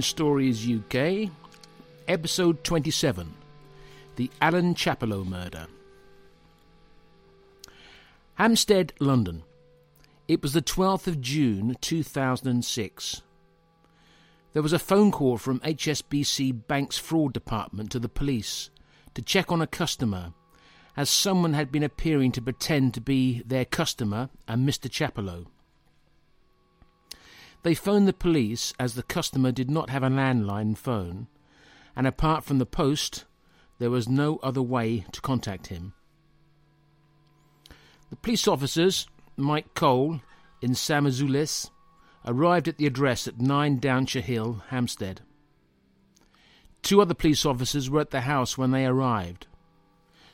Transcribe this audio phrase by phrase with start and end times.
[0.00, 1.30] Strange Stories UK,
[2.08, 3.34] episode 27
[4.16, 5.66] The Allan Chappelow Murder.
[8.34, 9.42] Hampstead, London.
[10.26, 13.22] It was the 12th of June 2006.
[14.54, 18.70] There was a phone call from HSBC Bank's fraud department to the police
[19.12, 20.32] to check on a customer,
[20.96, 24.90] as someone had been appearing to pretend to be their customer and Mr.
[24.90, 25.46] Chappelow.
[27.62, 31.28] They phoned the police as the customer did not have a landline phone,
[31.94, 33.26] and apart from the post,
[33.78, 35.92] there was no other way to contact him.
[38.08, 40.20] The police officers, Mike Cole
[40.62, 41.70] in Maloes,
[42.26, 45.20] arrived at the address at 9 Downshire Hill, Hampstead.
[46.82, 49.46] Two other police officers were at the house when they arrived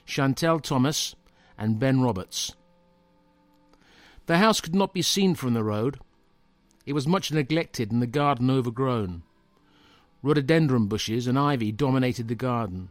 [0.06, 1.16] Chantel Thomas
[1.58, 2.54] and Ben Roberts.
[4.26, 5.98] The house could not be seen from the road,
[6.86, 9.22] it was much neglected and the garden overgrown.
[10.22, 12.90] Rhododendron bushes and ivy dominated the garden.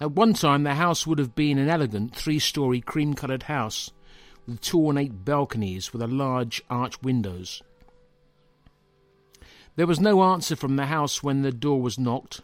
[0.00, 3.90] At one time, the house would have been an elegant three story cream coloured house
[4.46, 7.62] with two ornate balconies with a large arched windows.
[9.76, 12.42] There was no answer from the house when the door was knocked,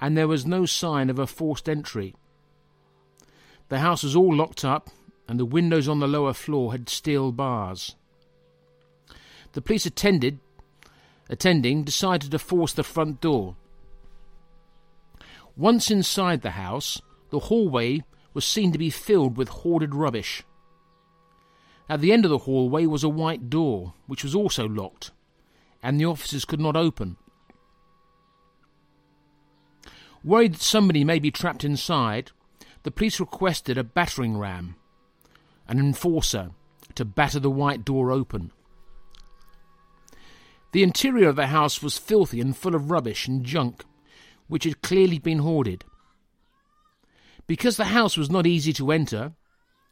[0.00, 2.14] and there was no sign of a forced entry.
[3.68, 4.90] The house was all locked up,
[5.26, 7.96] and the windows on the lower floor had steel bars.
[9.52, 10.40] The police attended,
[11.28, 13.56] attending decided to force the front door.
[15.56, 17.00] Once inside the house,
[17.30, 20.42] the hallway was seen to be filled with hoarded rubbish.
[21.88, 25.10] At the end of the hallway was a white door, which was also locked,
[25.82, 27.18] and the officers could not open.
[30.24, 32.30] Worried that somebody may be trapped inside,
[32.84, 34.76] the police requested a battering ram,
[35.68, 36.50] an enforcer,
[36.94, 38.52] to batter the white door open.
[40.72, 43.84] The interior of the house was filthy and full of rubbish and junk,
[44.48, 45.84] which had clearly been hoarded.
[47.46, 49.32] Because the house was not easy to enter,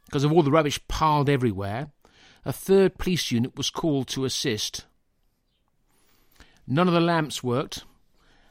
[0.05, 1.91] because of all the rubbish piled everywhere,
[2.43, 4.85] a third police unit was called to assist.
[6.65, 7.83] None of the lamps worked,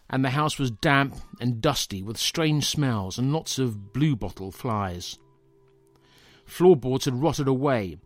[0.08, 5.18] and the house was damp and dusty with strange smells and lots of bluebottle flies.
[6.44, 7.96] Floorboards had rotted away,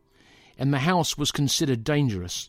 [0.56, 2.48] and the house was considered dangerous.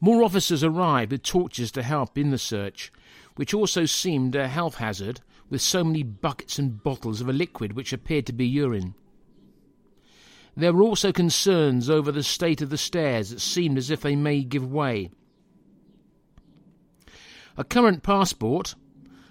[0.00, 2.92] More officers arrived with torches to help in the search,
[3.36, 7.72] which also seemed a health hazard with so many buckets and bottles of a liquid
[7.72, 8.94] which appeared to be urine.
[10.56, 14.16] There were also concerns over the state of the stairs that seemed as if they
[14.16, 15.10] may give way.
[17.58, 18.74] A current passport,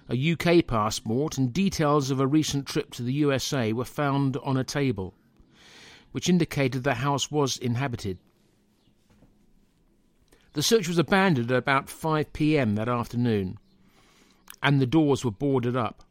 [0.07, 4.57] a UK passport, and details of a recent trip to the USA were found on
[4.57, 5.15] a table,
[6.11, 8.19] which indicated the house was inhabited.
[10.55, 13.57] The search was abandoned at about 5 pm that afternoon,
[14.63, 16.05] and the doors were boarded up.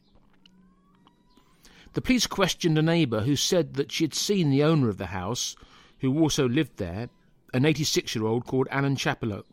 [1.94, 5.06] The police questioned a neighbour who said that she had seen the owner of the
[5.06, 5.56] house,
[6.00, 7.09] who also lived there,
[7.55, 9.44] an 86 year old called Allan Chappelow,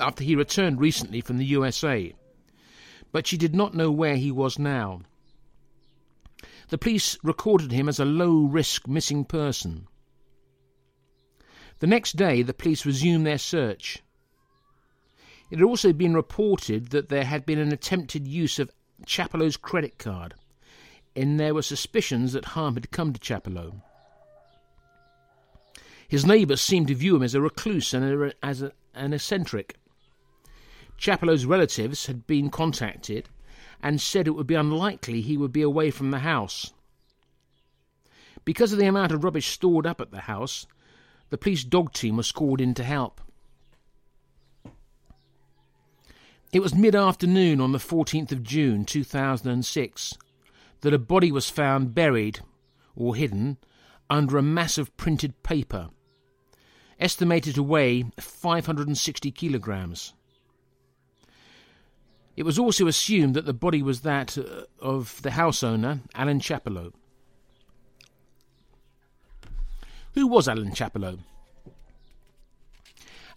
[0.00, 2.14] after he returned recently from the USA,
[3.12, 5.02] but she did not know where he was now.
[6.70, 9.88] The police recorded him as a low risk missing person.
[11.80, 14.02] The next day, the police resumed their search.
[15.50, 18.70] It had also been reported that there had been an attempted use of
[19.06, 20.34] Chappelow's credit card,
[21.16, 23.82] and there were suspicions that harm had come to Chappelow.
[26.06, 29.76] His neighbours seemed to view him as a recluse and a, as a, an eccentric.
[30.96, 33.28] Chappelow's relatives had been contacted
[33.82, 36.72] and said it would be unlikely he would be away from the house.
[38.44, 40.66] Because of the amount of rubbish stored up at the house,
[41.30, 43.20] the police dog team was called in to help.
[46.50, 50.14] It was mid afternoon on the 14th of June 2006
[50.80, 52.40] that a body was found buried
[52.96, 53.58] or hidden
[54.08, 55.90] under a mass of printed paper,
[56.98, 60.14] estimated to weigh 560 kilograms.
[62.34, 66.40] It was also assumed that the body was that uh, of the house owner, Allan
[66.40, 66.92] Chappelow.
[70.14, 71.18] Who was Allan Chappelow?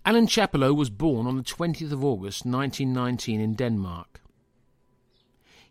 [0.03, 4.19] Allan Chappelow was born on the 20th of August 1919 in Denmark.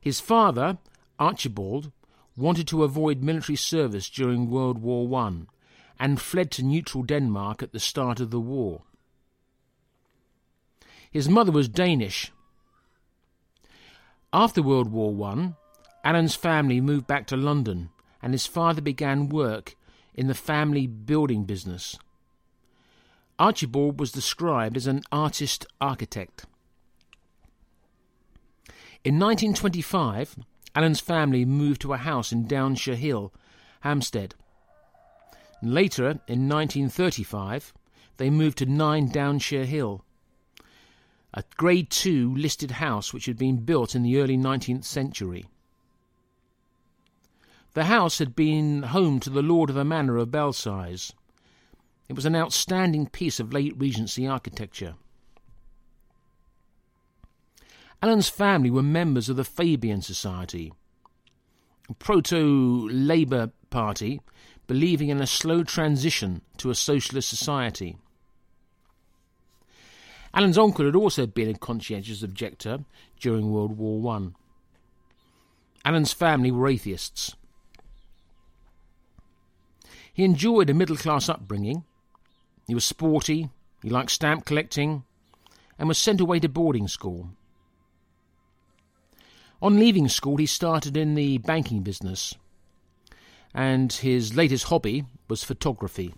[0.01, 0.79] His father,
[1.19, 1.91] Archibald,
[2.37, 5.43] wanted to avoid military service during World War I
[5.99, 8.83] and fled to neutral Denmark at the start of the war.
[11.11, 12.31] His mother was Danish.
[14.33, 15.55] After World War I,
[16.05, 17.91] Allan's family moved back to London
[18.23, 19.75] and his father began work
[20.15, 21.99] in the family building business.
[23.41, 26.45] Archibald was described as an artist architect.
[29.03, 30.37] In 1925,
[30.75, 33.33] Allan's family moved to a house in Downshire Hill,
[33.81, 34.35] Hampstead.
[35.63, 37.73] Later, in 1935,
[38.19, 40.05] they moved to 9 Downshire Hill,
[41.33, 45.47] a Grade 2 listed house which had been built in the early 19th century.
[47.73, 51.15] The house had been home to the Lord of the Manor of Belsize.
[52.11, 54.97] It was an outstanding piece of late Regency architecture.
[58.03, 60.73] Allan's family were members of the Fabian Society,
[61.89, 64.21] a proto Labour party
[64.67, 67.97] believing in a slow transition to a socialist society.
[70.35, 72.81] Allan's uncle had also been a conscientious objector
[73.21, 74.35] during World War One.
[75.85, 77.37] Allan's family were atheists.
[80.13, 81.85] He enjoyed a middle class upbringing.
[82.71, 83.51] He was sporty,
[83.83, 85.03] he liked stamp collecting,
[85.77, 87.31] and was sent away to boarding school.
[89.61, 92.33] On leaving school, he started in the banking business,
[93.53, 96.15] and his latest hobby was photography.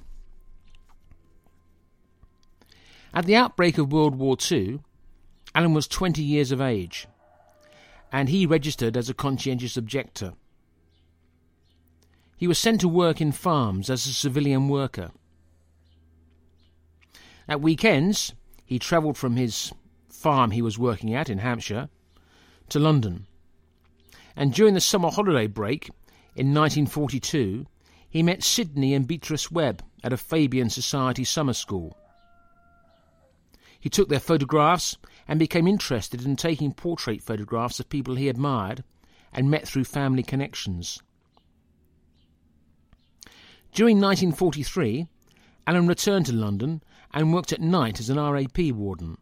[3.14, 4.80] At the outbreak of World War II,
[5.54, 7.06] Allan was 20 years of age,
[8.12, 10.34] and he registered as a conscientious objector.
[12.36, 15.12] He was sent to work in farms as a civilian worker.
[17.52, 18.32] At weekends,
[18.64, 19.74] he travelled from his
[20.08, 21.90] farm he was working at in Hampshire
[22.70, 23.26] to London
[24.34, 25.88] and during the summer holiday break
[26.34, 27.66] in 1942,
[28.08, 31.94] he met Sidney and Beatrice Webb at a Fabian Society summer school.
[33.78, 34.96] He took their photographs
[35.28, 38.82] and became interested in taking portrait photographs of people he admired
[39.30, 41.02] and met through family connections.
[43.74, 45.06] During 1943,
[45.66, 49.18] Allan returned to London and worked at night as an RAP warden.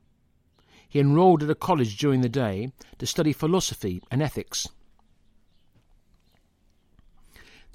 [0.88, 4.68] He enrolled at a college during the day to study philosophy and ethics.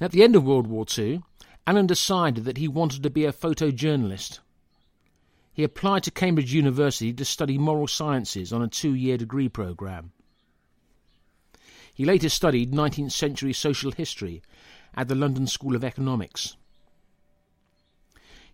[0.02, 1.22] At the end of World War II,
[1.66, 4.40] Allan decided that he wanted to be a photojournalist.
[5.54, 10.12] He applied to Cambridge University to study moral sciences on a two year degree programme.
[11.94, 14.42] He later studied 19th century social history
[14.96, 16.58] at the London School of Economics.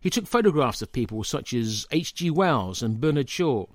[0.02, 2.32] He took photographs of people such as H.G.
[2.32, 3.68] Wells and Bernard Shaw.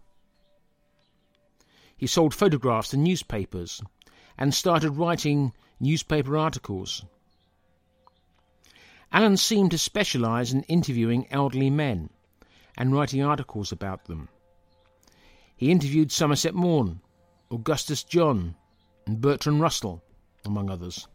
[1.97, 3.81] He sold photographs to newspapers
[4.37, 7.05] and started writing newspaper articles.
[9.13, 12.11] Allan seemed to specialise in interviewing elderly men
[12.77, 14.29] and writing articles about them.
[15.57, 17.01] He interviewed Somerset Maugham,
[17.53, 18.57] Augustus John,
[19.07, 20.03] and Bertrand Russell,
[20.45, 21.07] among others.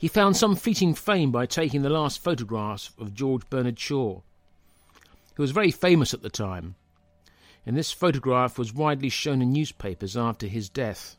[0.00, 4.22] He found some fleeting fame by taking the last photographs of George Bernard Shaw,
[5.34, 6.74] who was very famous at the time,
[7.66, 11.16] and this photograph was widely shown in newspapers after his death.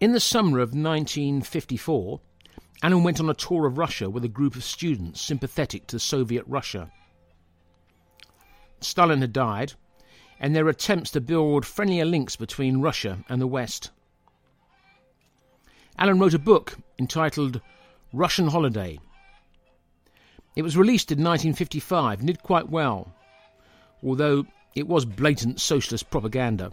[0.00, 2.20] In the summer of 1954,
[2.82, 6.44] Allan went on a tour of Russia with a group of students sympathetic to Soviet
[6.46, 6.90] Russia.
[8.80, 9.74] Stalin had died,
[10.38, 13.90] and were attempts to build friendlier links between Russia and the West.
[15.98, 17.60] Allan wrote a book entitled
[18.12, 18.98] Russian Holiday.
[20.56, 23.12] It was released in 1955 and did quite well,
[24.02, 26.72] although it was blatant socialist propaganda.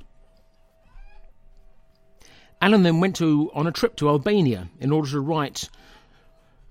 [2.61, 5.69] Allan then went to, on a trip to Albania in order to write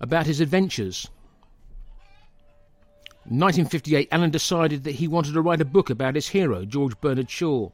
[0.01, 1.09] about his adventures.
[3.31, 7.01] In 1958, Allan decided that he wanted to write a book about his hero, George
[7.01, 7.71] Bernard Shaw.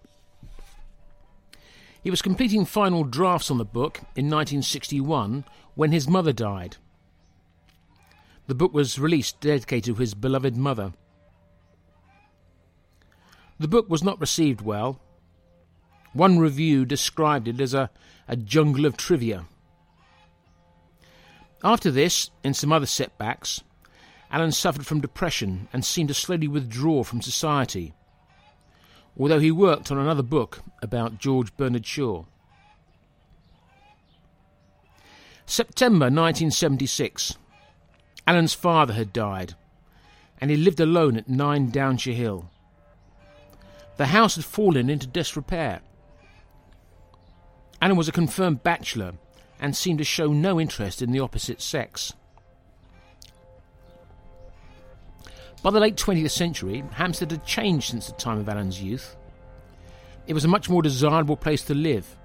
[2.02, 5.44] He was completing final drafts on the book in 1961
[5.74, 6.76] when his mother died.
[8.48, 10.92] The book was released dedicated to his beloved mother.
[13.58, 15.00] The book was not received well,
[16.12, 17.90] one review described it as a,
[18.28, 19.46] a jungle of trivia.
[21.64, 23.62] After this, and some other setbacks,
[24.30, 27.94] Allan suffered from depression and seemed to slowly withdraw from society,
[29.18, 32.24] although he worked on another book about George Bernard Shaw.
[35.46, 37.36] September 1976.
[38.26, 39.54] Allan's father had died,
[40.40, 42.48] and he lived alone at 9 Downshire Hill.
[43.96, 45.82] The house had fallen into disrepair,
[47.82, 49.14] Allan was a confirmed bachelor
[49.58, 52.12] and seemed to show no interest in the opposite sex.
[55.62, 59.16] By the late 20th century, Hampstead had changed since the time of Allan's youth.
[60.26, 62.16] It was a much more desirable place to live,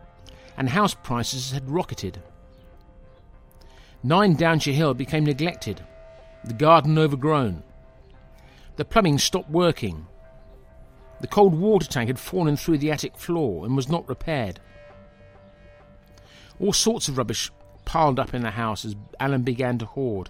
[0.57, 2.21] and house prices had rocketed.
[4.01, 5.83] 9 Downshire Hill became neglected,
[6.43, 7.61] the garden overgrown.
[8.75, 10.07] The plumbing stopped working.
[11.21, 14.59] The cold water tank had fallen through the attic floor and was not repaired.
[16.59, 17.51] All sorts of rubbish
[17.85, 20.29] piled up in the house as Allan began to hoard.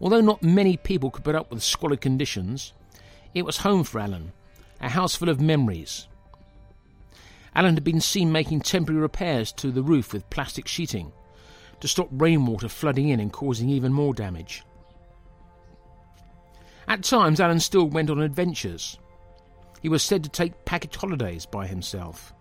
[0.00, 2.72] Although not many people could put up with squalid conditions,
[3.34, 4.32] it was home for Allan,
[4.80, 6.08] a house full of memories.
[7.54, 11.12] Allan had been seen making temporary repairs to the roof with plastic sheeting
[11.80, 14.64] to stop rainwater flooding in and causing even more damage.
[16.88, 18.98] At times, Allan still went on adventures.
[19.80, 22.32] He was said to take package holidays by himself.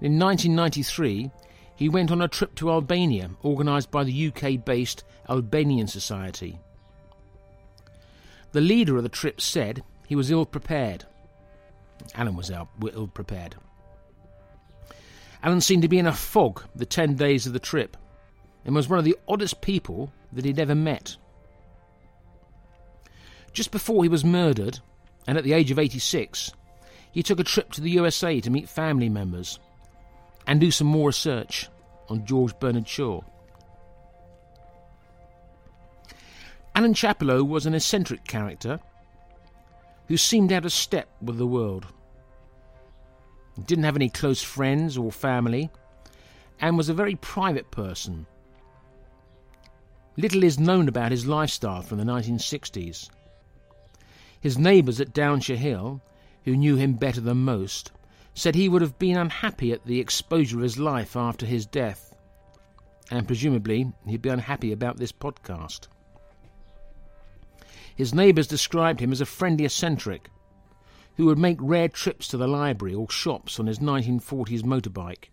[0.00, 1.30] In 1993,
[1.78, 6.58] he went on a trip to Albania organised by the UK based Albanian Society.
[8.50, 11.04] The leader of the trip said he was ill prepared.
[12.16, 13.54] Allan was ill prepared.
[15.44, 17.96] Allan seemed to be in a fog the ten days of the trip
[18.64, 21.16] and was one of the oddest people that he'd ever met.
[23.52, 24.80] Just before he was murdered,
[25.28, 26.50] and at the age of 86,
[27.12, 29.60] he took a trip to the USA to meet family members
[30.48, 31.68] and do some more research
[32.08, 33.20] on George Bernard Shaw.
[36.74, 38.80] Allan Chappelow was an eccentric character
[40.08, 41.86] who seemed out of step with the world.
[43.56, 45.70] He didn't have any close friends or family
[46.60, 48.26] and was a very private person.
[50.16, 53.10] Little is known about his lifestyle from the 1960s.
[54.40, 56.00] His neighbours at Downshire Hill,
[56.44, 57.92] who knew him better than most,
[58.38, 62.14] said he would have been unhappy at the exposure of his life after his death.
[63.10, 65.88] And presumably, he'd be unhappy about this podcast.
[67.96, 70.30] His neighbours described him as a friendly eccentric
[71.16, 75.30] who would make rare trips to the library or shops on his 1940s motorbike,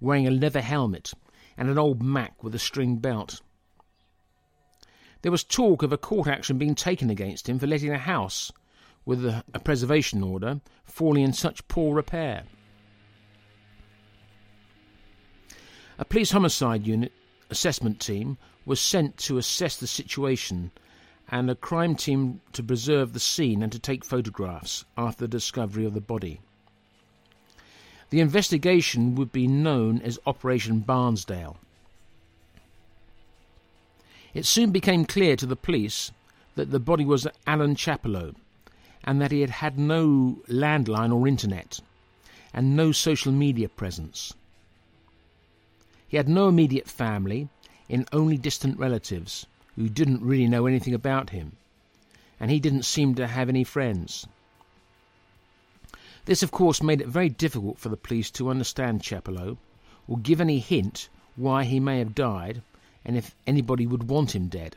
[0.00, 1.12] wearing a leather helmet
[1.56, 3.40] and an old Mac with a string belt.
[5.22, 8.50] There was talk of a court action being taken against him for letting a house
[9.06, 12.42] with a, a preservation order falling in such poor repair.
[15.98, 17.12] A police homicide unit
[17.48, 18.36] assessment team
[18.66, 20.72] was sent to assess the situation
[21.28, 25.86] and a crime team to preserve the scene and to take photographs after the discovery
[25.86, 26.40] of the body.
[28.10, 31.56] The investigation would be known as Operation Barnsdale.
[34.34, 36.12] It soon became clear to the police
[36.56, 38.34] that the body was Allan Chappelow
[39.06, 41.80] and that he had had no landline or internet
[42.52, 44.34] and no social media presence.
[46.08, 47.48] He had no immediate family,
[47.88, 49.46] in only distant relatives
[49.76, 51.52] who didn't really know anything about him,
[52.40, 54.26] and he didn't seem to have any friends.
[56.24, 59.58] This, of course, made it very difficult for the police to understand Chappelow
[60.08, 62.62] or give any hint why he may have died
[63.04, 64.76] and if anybody would want him dead.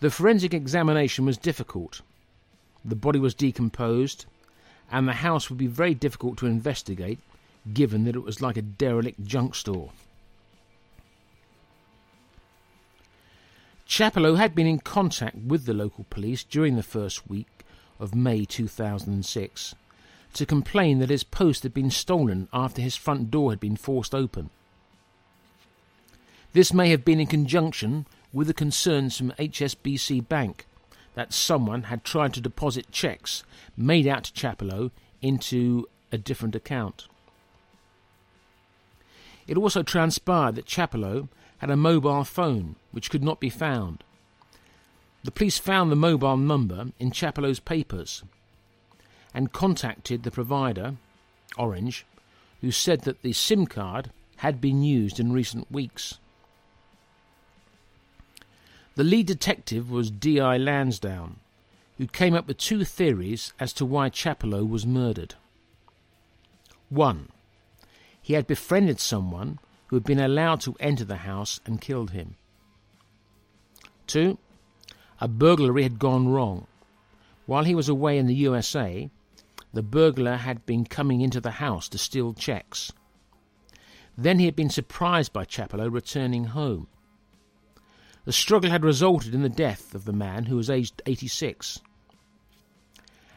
[0.00, 2.02] The forensic examination was difficult.
[2.84, 4.26] The body was decomposed,
[4.90, 7.18] and the house would be very difficult to investigate,
[7.72, 9.92] given that it was like a derelict junk store.
[13.86, 17.64] Chappelow had been in contact with the local police during the first week
[18.00, 19.74] of May 2006
[20.32, 24.14] to complain that his post had been stolen after his front door had been forced
[24.14, 24.50] open.
[26.52, 30.66] This may have been in conjunction with the concerns from HSBC Bank
[31.14, 33.44] that someone had tried to deposit cheques
[33.76, 34.90] made out to Chappelow
[35.22, 37.06] into a different account.
[39.46, 44.02] It also transpired that Chappelow had a mobile phone which could not be found.
[45.22, 48.24] The police found the mobile number in Chappelow's papers
[49.32, 50.96] and contacted the provider,
[51.56, 52.04] Orange,
[52.60, 56.18] who said that the SIM card had been used in recent weeks.
[58.96, 60.56] The lead detective was D.I.
[60.58, 61.36] Lansdowne,
[61.98, 65.34] who came up with two theories as to why Chappelow was murdered.
[66.90, 67.28] One,
[68.22, 69.58] he had befriended someone
[69.88, 72.36] who had been allowed to enter the house and killed him.
[74.06, 74.38] Two,
[75.20, 76.66] a burglary had gone wrong.
[77.46, 79.10] While he was away in the USA,
[79.72, 82.92] the burglar had been coming into the house to steal checks.
[84.16, 86.86] Then he had been surprised by Chappelow returning home.
[88.24, 91.80] The struggle had resulted in the death of the man who was aged 86.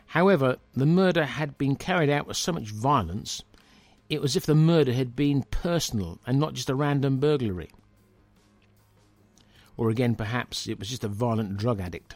[0.07, 3.43] However, the murder had been carried out with so much violence,
[4.09, 7.69] it was as if the murder had been personal and not just a random burglary.
[9.75, 12.15] Or again, perhaps it was just a violent drug addict.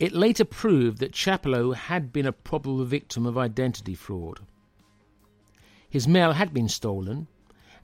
[0.00, 4.40] It later proved that Chappelow had been a probable victim of identity fraud.
[5.88, 7.28] His mail had been stolen,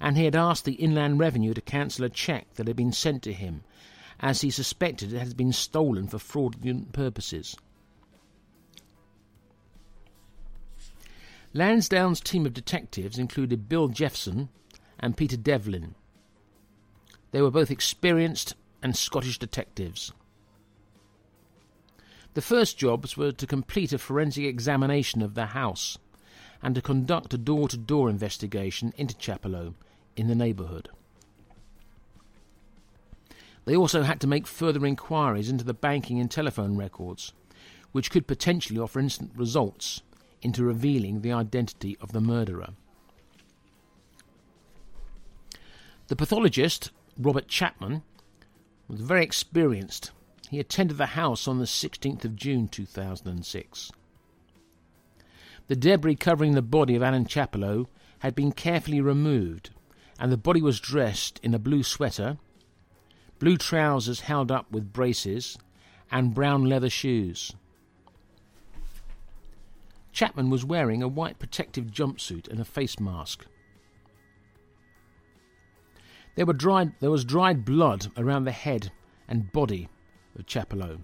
[0.01, 3.23] and he had asked the Inland Revenue to cancel a cheque that had been sent
[3.23, 3.63] to him,
[4.21, 7.57] as he suspected it had been stolen for fraudulent purposes.
[11.53, 14.51] Lansdowne's team of detectives included Bill Jeffson
[15.01, 15.95] and Peter Devlin.
[17.31, 20.13] They were both experienced and Scottish detectives.
[22.35, 25.97] The first jobs were to complete a forensic examination of the house
[26.63, 29.75] and to conduct a door to door investigation into Chappelow
[30.17, 30.89] in the neighbourhood.
[33.67, 37.33] They also had to make further inquiries into the banking and telephone records,
[37.93, 40.03] which could potentially offer instant results
[40.41, 42.71] into revealing the identity of the murderer.
[46.09, 48.03] The pathologist, Robert Chapman,
[48.87, 50.13] was very experienced.
[50.49, 53.91] He attended the house on the 16th of June 2006.
[55.67, 57.89] The debris covering the body of Allan Chappelow
[58.21, 59.71] had been carefully removed,
[60.19, 62.39] and the body was dressed in a blue sweater,
[63.39, 65.59] blue trousers held up with braces,
[66.11, 67.53] and brown leather shoes.
[70.13, 73.45] Chapman was wearing a white protective jumpsuit and a face mask.
[76.37, 78.93] There, dried, there was dried blood around the head
[79.29, 79.89] and body
[80.39, 81.01] of Chappelow,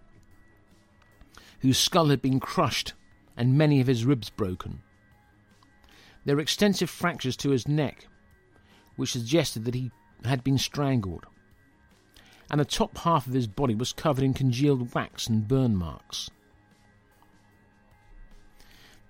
[1.61, 2.95] whose skull had been crushed
[3.37, 4.83] and many of his ribs broken.
[6.25, 8.07] There were extensive fractures to his neck,
[8.97, 9.91] which suggested that he
[10.25, 11.27] had been strangled,
[12.51, 16.31] and the top half of his body was covered in congealed wax and burn marks.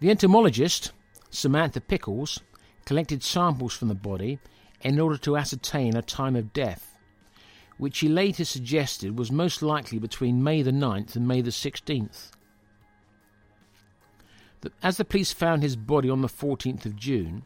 [0.01, 0.93] The entomologist,
[1.31, 2.41] Samantha Pickles,
[2.85, 4.39] collected samples from the body
[4.81, 6.97] in order to ascertain a time of death,
[7.79, 12.31] which he later suggested was most likely between May the 9th and May the 16th.
[14.83, 17.45] As the police found his body on the 14th of June,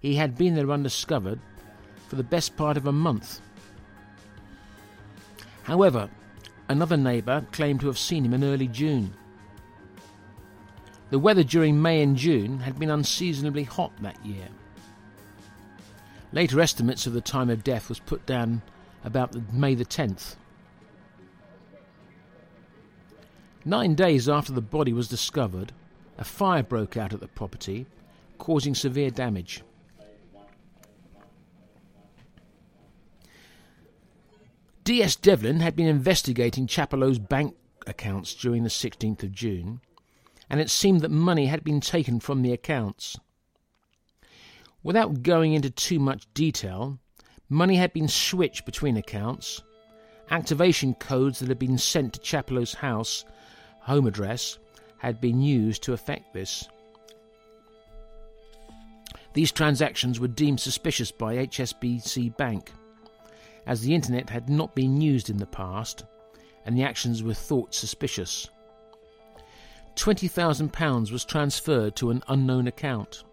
[0.00, 1.40] he had been there undiscovered
[2.08, 3.40] for the best part of a month.
[5.62, 6.08] However,
[6.68, 9.12] another neighbour claimed to have seen him in early June.
[11.10, 14.48] The weather during May and June had been unseasonably hot that year.
[16.32, 18.62] Later estimates of the time of death was put down
[19.04, 20.36] about May the 10th.
[23.64, 25.72] Nine days after the body was discovered,
[26.18, 27.86] a fire broke out at the property,
[28.38, 29.62] causing severe damage.
[34.88, 35.16] D.S.
[35.16, 37.54] Devlin had been investigating Chappelow's bank
[37.86, 39.82] accounts during the 16th of June
[40.48, 43.18] and it seemed that money had been taken from the accounts.
[44.82, 46.98] Without going into too much detail,
[47.50, 49.60] money had been switched between accounts.
[50.30, 53.26] Activation codes that had been sent to Chappelow's house
[53.80, 54.58] home address
[54.96, 56.66] had been used to effect this.
[59.34, 62.72] These transactions were deemed suspicious by HSBC Bank,
[63.68, 66.04] as the internet had not been used in the past
[66.64, 68.48] and the actions were thought suspicious.
[69.94, 73.24] £20,000 was transferred to an unknown account.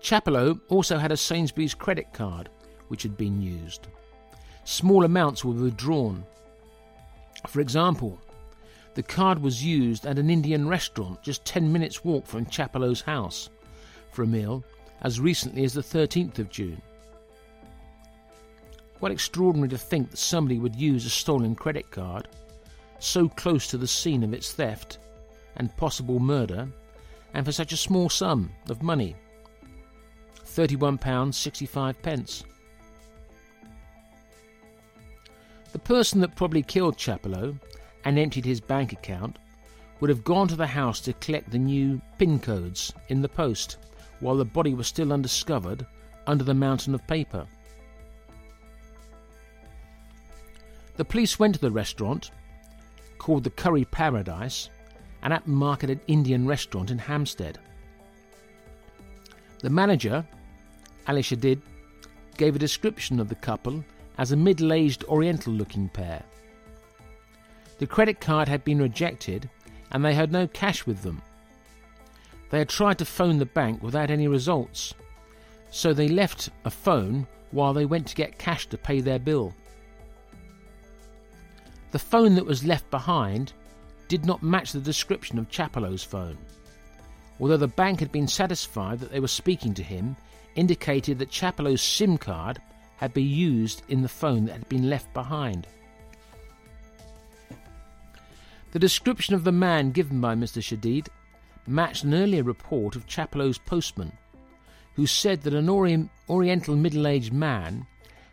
[0.00, 2.48] Chappelow also had a Sainsbury's credit card,
[2.88, 3.88] which had been used.
[4.64, 6.24] Small amounts were withdrawn.
[7.46, 8.18] For example,
[8.94, 13.50] the card was used at an Indian restaurant just 10 minutes' walk from Chappelow's house
[14.12, 14.64] for a meal
[15.02, 16.80] as recently as the 13th of June.
[18.98, 22.28] Quite extraordinary to think that somebody would use a stolen credit card
[22.98, 24.98] so close to the scene of its theft
[25.56, 26.68] and possible murder,
[27.34, 29.14] and for such a small sum of money
[30.44, 32.02] £31.65.
[32.02, 32.44] pence.
[35.72, 37.56] The person that probably killed Chappelow
[38.04, 39.38] and emptied his bank account
[40.00, 43.76] would have gone to the house to collect the new PIN codes in the post
[44.20, 45.86] while the body was still undiscovered
[46.26, 47.46] under the mountain of paper.
[50.96, 52.32] The police went to the restaurant,
[53.18, 54.68] called the Curry Paradise,
[55.22, 57.58] an upmarketed Indian restaurant in Hampstead.
[59.60, 60.26] The manager,
[61.06, 61.60] Ali Shadid,
[62.36, 63.84] gave a description of the couple
[64.18, 66.22] as a middle aged Oriental looking pair.
[67.78, 69.48] The credit card had been rejected
[69.92, 71.22] and they had no cash with them.
[72.50, 74.94] They had tried to phone the bank without any results,
[75.70, 79.54] so they left a phone while they went to get cash to pay their bill.
[81.90, 83.52] The phone that was left behind
[84.08, 86.38] did not match the description of Chappelow's phone.
[87.40, 90.16] Although the bank had been satisfied that they were speaking to him,
[90.54, 92.60] indicated that Chappelow's SIM card
[92.96, 95.66] had been used in the phone that had been left behind.
[98.72, 100.60] The description of the man given by Mr.
[100.60, 101.08] Shadid
[101.68, 104.12] matched an earlier report of Chappelow's postman,
[104.94, 107.86] who said that an ori- Oriental middle aged man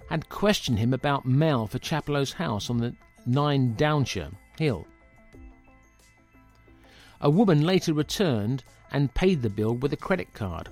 [0.10, 2.95] had questioned him about mail for Chappelow's house on the
[3.26, 4.86] 9 Downshire Hill.
[7.21, 10.69] A woman later returned and paid the bill with a credit card.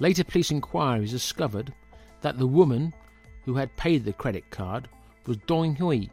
[0.00, 1.72] Later police inquiries discovered
[2.20, 2.92] that the woman
[3.44, 4.88] who had paid the credit card
[5.26, 6.06] was Dong Hui,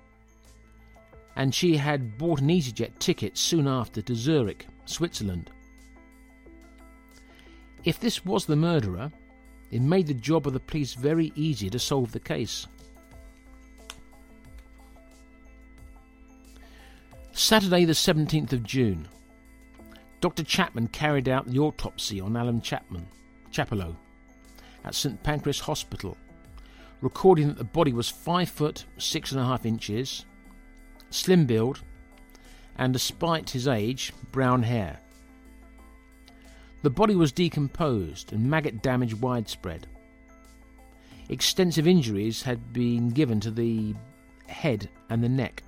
[1.37, 5.51] and she had bought an EasyJet ticket soon after to Zurich, Switzerland.
[7.83, 9.11] If this was the murderer,
[9.69, 12.65] it made the job of the police very easy to solve the case.
[17.33, 19.07] Saturday, the 17th of June.
[20.21, 20.43] Dr.
[20.43, 23.07] Chapman carried out the autopsy on Allan Chapman,
[23.51, 23.95] Chappelow,
[24.83, 26.17] at St Pancras Hospital,
[27.01, 30.25] recording that the body was five foot six and a half inches,
[31.09, 31.81] slim build,
[32.77, 34.99] and despite his age, brown hair.
[36.83, 39.87] The body was decomposed and maggot damage widespread.
[41.29, 43.95] Extensive injuries had been given to the
[44.47, 45.63] head and the neck.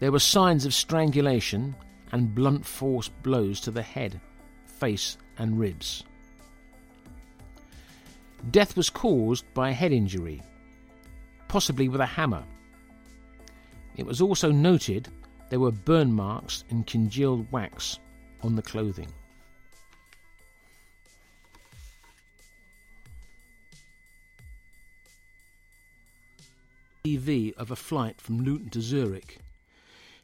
[0.00, 1.74] There were signs of strangulation
[2.12, 4.20] and blunt force blows to the head,
[4.66, 6.04] face, and ribs.
[8.50, 10.42] Death was caused by a head injury,
[11.48, 12.44] possibly with a hammer.
[13.98, 15.08] It was also noted
[15.50, 17.98] there were burn marks and congealed wax
[18.42, 19.12] on the clothing.
[27.04, 29.38] TV of a flight from Luton to Zurich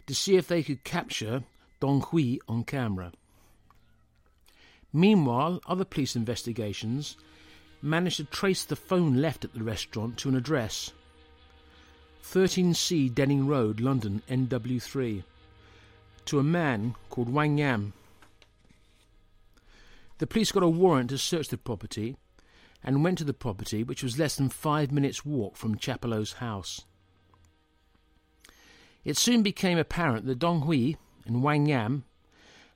[0.07, 1.43] to see if they could capture
[1.81, 3.11] Dong Hui on camera.
[4.93, 7.17] Meanwhile, other police investigations
[7.83, 10.93] managed to trace the phone left at the restaurant to an address
[12.25, 15.23] 13C Denning Road, London, NW3,
[16.25, 17.93] to a man called Wang Yam.
[20.19, 22.17] The police got a warrant to search the property
[22.83, 26.81] and went to the property, which was less than five minutes' walk from Chappelow's house.
[29.05, 30.95] It soon became apparent that Dong Hui
[31.27, 32.05] and Wang Yam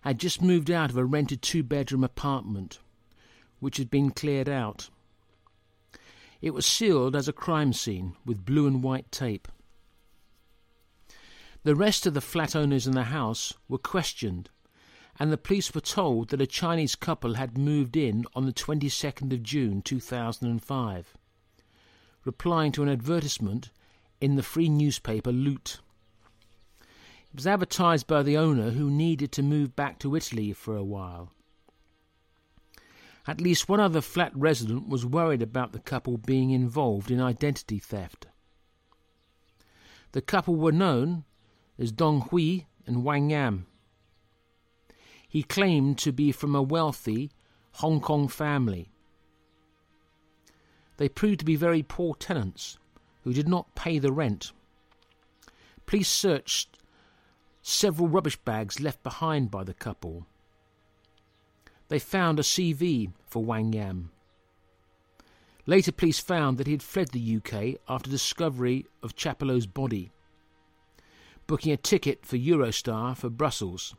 [0.03, 2.79] had just moved out of a rented two bedroom apartment,
[3.61, 4.91] which had been cleared out.
[6.41, 9.49] It was sealed as a crime scene with blue and white tape.
[11.65, 14.51] The rest of the flat owners in the house were questioned
[15.19, 19.33] and the police were told that a Chinese couple had moved in on the 22nd
[19.33, 21.15] of June 2005,
[22.25, 23.71] replying to an advertisement
[24.21, 25.81] in the free newspaper Loot.
[26.81, 30.85] It was advertised by the owner who needed to move back to Italy for a
[30.85, 31.33] while.
[33.29, 37.79] At least one other flat resident was worried about the couple being involved in identity
[37.79, 38.27] theft.
[40.13, 41.25] The couple were known
[41.79, 43.67] as Dong Hui and Wang Yam.
[45.29, 47.31] He claimed to be from a wealthy
[47.73, 48.89] Hong Kong family.
[50.97, 52.79] They proved to be very poor tenants
[53.25, 54.53] who did not pay the rent.
[55.85, 56.79] Police searched
[57.61, 60.27] several rubbish bags left behind by the couple.
[61.89, 64.11] They found a CV for Wang Yam.
[65.67, 70.11] Later, police found that he had fled the UK after discovery of Chappelow's body,
[71.47, 73.95] booking a ticket for Eurostar for Brussels.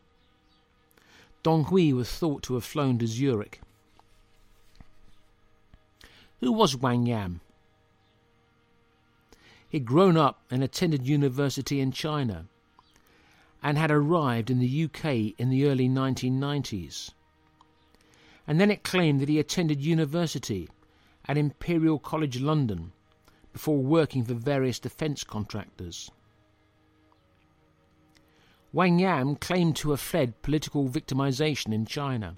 [1.43, 3.61] Dong Hui was thought to have flown to Zurich.
[6.39, 7.41] Who was Wang Yam?
[9.69, 12.45] He'd grown up and attended university in China
[13.61, 17.11] and had arrived in the UK in the early 1990s.
[18.49, 20.69] And then it claimed that he attended university
[21.27, 22.93] at Imperial College London
[23.53, 26.09] before working for various defence contractors.
[28.73, 32.37] Wang Yam claimed to have fled political victimization in China.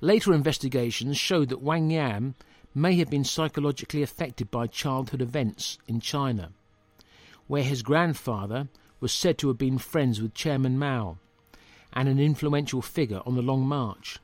[0.00, 2.36] Later investigations showed that Wang Yam
[2.74, 6.52] may have been psychologically affected by childhood events in China,
[7.48, 11.18] where his grandfather was said to have been friends with Chairman Mao
[11.92, 14.18] and an influential figure on the Long March.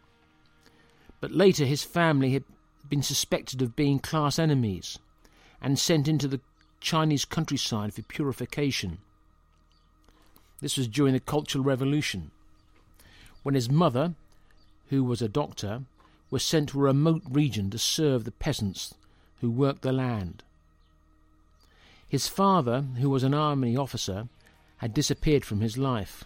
[1.21, 2.45] But later his family had
[2.89, 4.99] been suspected of being class enemies
[5.61, 6.41] and sent into the
[6.81, 8.99] Chinese countryside for purification.
[10.61, 12.31] This was during the Cultural Revolution,
[13.43, 14.15] when his mother,
[14.89, 15.83] who was a doctor,
[16.31, 18.95] was sent to a remote region to serve the peasants
[19.41, 20.43] who worked the land.
[22.09, 24.29] His father, who was an army officer,
[24.79, 26.25] had disappeared from his life.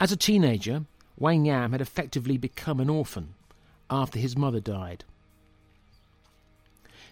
[0.00, 0.86] As a teenager,
[1.18, 3.34] Wang Yam had effectively become an orphan
[3.90, 5.04] after his mother died.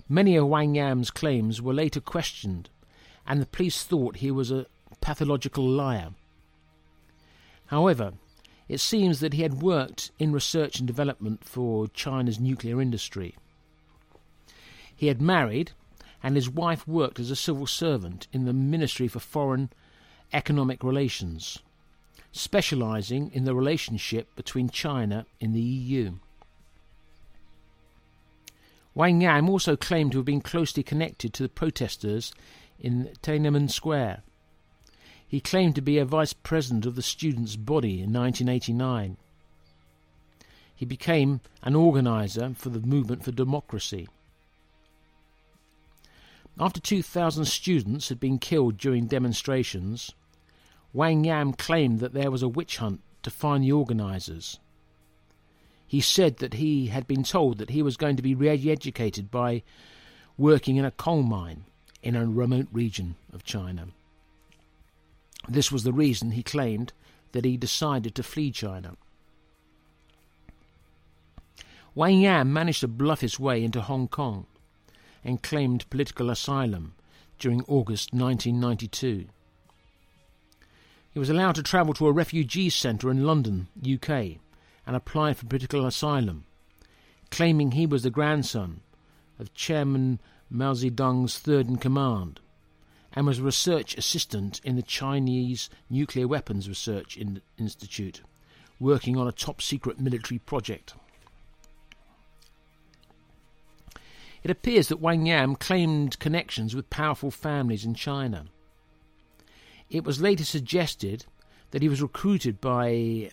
[0.09, 2.71] Many of Wang Yam's claims were later questioned
[3.29, 4.67] and the police thought he was a
[5.03, 6.15] pathological liar.
[7.67, 8.15] However,
[8.69, 13.37] it seems that he had worked in research and development for China's nuclear industry.
[14.97, 15.73] He had married,
[16.23, 19.71] and his wife worked as a civil servant in the Ministry for Foreign
[20.33, 21.59] Economic Relations,
[22.33, 26.13] specializing in the relationship between China and the EU.
[28.95, 32.33] Wang Yam also claimed to have been closely connected to the protesters
[32.81, 34.23] in Tiananmen Square.
[35.27, 39.17] He claimed to be a vice president of the students' body in 1989.
[40.75, 44.09] He became an organizer for the movement for democracy.
[46.59, 50.13] After 2,000 students had been killed during demonstrations,
[50.93, 54.59] Wang Yam claimed that there was a witch hunt to find the organizers.
[55.87, 59.31] He said that he had been told that he was going to be re educated
[59.31, 59.63] by
[60.37, 61.65] working in a coal mine
[62.03, 63.89] in a remote region of China.
[65.49, 66.93] This was the reason he claimed
[67.33, 68.97] that he decided to flee China.
[71.95, 74.47] Wang Yam managed to bluff his way into Hong Kong
[75.25, 76.95] and claimed political asylum
[77.39, 79.27] during August 1992.
[81.13, 84.39] He was allowed to travel to a refugee centre in London, UK,
[84.87, 86.45] and applied for political asylum,
[87.31, 88.81] claiming he was the grandson
[89.39, 92.41] of Chairman Mao Zedong's third in command
[93.13, 97.19] and was a research assistant in the Chinese Nuclear Weapons Research
[97.59, 98.23] Institute,
[98.79, 100.95] working on a top secret military project.
[104.43, 108.47] It appears that Wang Yam claimed connections with powerful families in China.
[109.91, 111.25] It was later suggested
[111.71, 113.31] that he was recruited by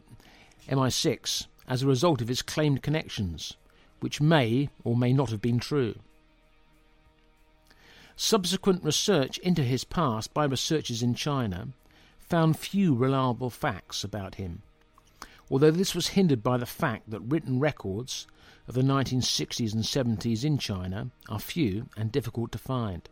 [0.69, 3.53] MI6 as a result of his claimed connections,
[3.99, 5.95] which may or may not have been true.
[8.15, 11.69] Subsequent research into his past by researchers in China
[12.19, 14.61] found few reliable facts about him,
[15.51, 18.27] although this was hindered by the fact that written records
[18.67, 23.09] of the 1960s and 70s in China are few and difficult to find.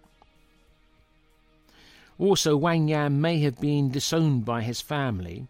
[2.23, 5.45] Also, Wang Yam may have been disowned by his family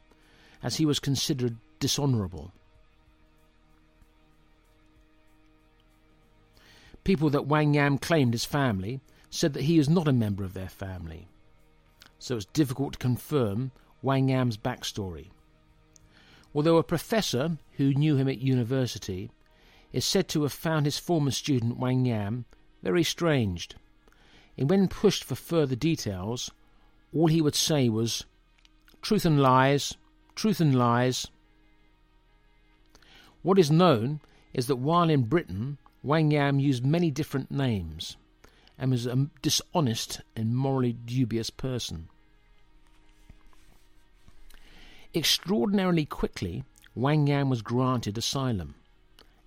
[0.63, 2.51] as he was considered dishonourable.
[7.03, 10.55] People that Wang Yam claimed as family said that he is not a member of
[10.55, 11.27] their family,
[12.17, 13.69] so it's difficult to confirm
[14.01, 15.27] Wang Yam's backstory.
[16.55, 19.29] Although a professor who knew him at university
[19.91, 22.45] is said to have found his former student Wang Yam
[22.81, 23.69] very strange,
[24.57, 26.49] and when pushed for further details,
[27.13, 28.25] all he would say was,
[29.01, 29.95] Truth and lies,
[30.35, 31.27] truth and lies.
[33.41, 34.21] What is known
[34.53, 38.17] is that while in Britain, Wang Yam used many different names
[38.77, 42.07] and was a dishonest and morally dubious person.
[45.13, 46.63] Extraordinarily quickly,
[46.95, 48.75] Wang Yam was granted asylum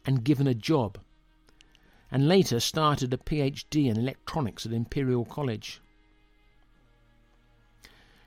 [0.04, 0.98] and given a job,
[2.10, 5.80] and later started a PhD in electronics at Imperial College.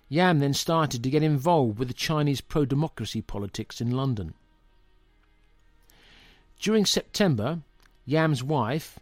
[0.09, 4.33] Yam then started to get involved with the Chinese pro democracy politics in London.
[6.59, 7.59] During September,
[8.05, 8.99] Yam's wife,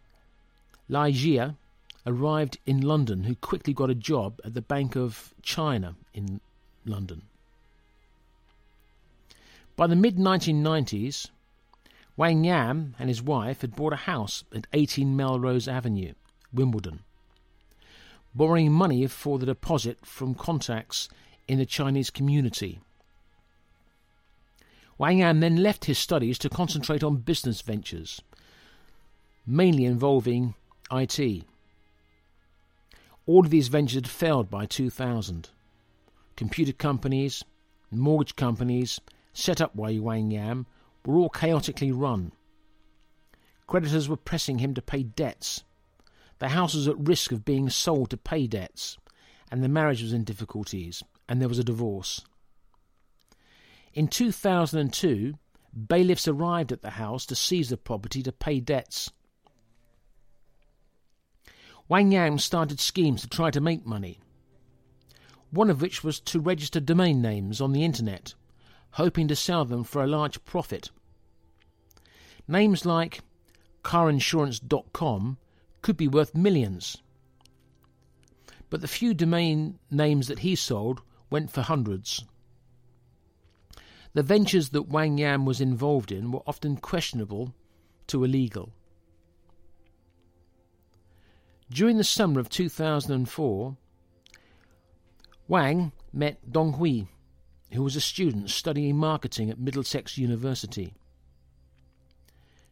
[0.89, 1.55] Lai Jia,
[2.05, 6.41] arrived in London, who quickly got a job at the Bank of China in
[6.85, 7.23] London.
[9.77, 11.29] By the mid 1990s,
[12.17, 16.13] Wang Yam and his wife had bought a house at 18 Melrose Avenue,
[16.51, 16.99] Wimbledon,
[18.38, 21.10] borrowing money for the deposit from contacts
[21.47, 22.80] in the Chinese community.
[25.00, 28.21] Wang Yam then left his studies to concentrate on business ventures,
[29.45, 30.54] mainly involving
[30.91, 31.45] IT.
[33.26, 35.50] All of these ventures had failed by 2000.
[36.36, 37.43] Computer companies,
[37.91, 39.00] and mortgage companies
[39.34, 40.65] set up by Wang Yam
[41.06, 42.32] were all chaotically run.
[43.65, 45.63] Creditors were pressing him to pay debts.
[46.39, 48.97] The house was at risk of being sold to pay debts,
[49.52, 52.21] and the marriage was in difficulties, and there was a divorce.
[53.93, 55.34] In 2002,
[55.88, 59.12] bailiffs arrived at the house to seize the property to pay debts.
[61.89, 64.19] Wang Yam started schemes to try to make money,
[65.52, 68.34] one of which was to register domain names on the internet,
[68.91, 70.91] hoping to sell them for a large profit.
[72.47, 73.21] Names like
[73.84, 75.38] carinsurance.com
[75.81, 76.97] could be worth millions.
[78.69, 82.25] But the few domain names that he sold went for hundreds.
[84.13, 87.53] The ventures that Wang Yam was involved in were often questionable
[88.07, 88.73] to illegal.
[91.69, 93.77] During the summer of 2004,
[95.47, 97.03] Wang met Dong Hui,
[97.71, 100.93] who was a student studying marketing at Middlesex University.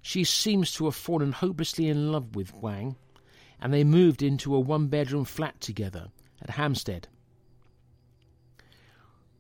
[0.07, 2.95] She seems to have fallen hopelessly in love with Wang,
[3.59, 7.07] and they moved into a one bedroom flat together at Hampstead.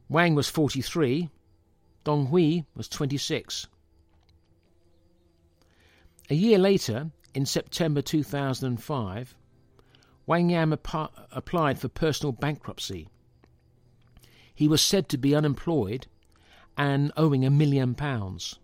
[0.09, 1.29] Wang was 43,
[2.03, 3.67] Dong Hui was 26.
[6.31, 9.35] A year later, in September 2005,
[10.25, 13.07] Wang Yam applied for personal bankruptcy.
[14.55, 16.07] He was said to be unemployed
[16.75, 18.57] and owing a million pounds.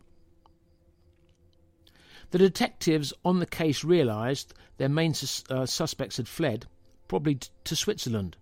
[2.32, 6.66] The detectives on the case realised their main sus- uh, suspects had fled,
[7.08, 8.38] probably t- to Switzerland.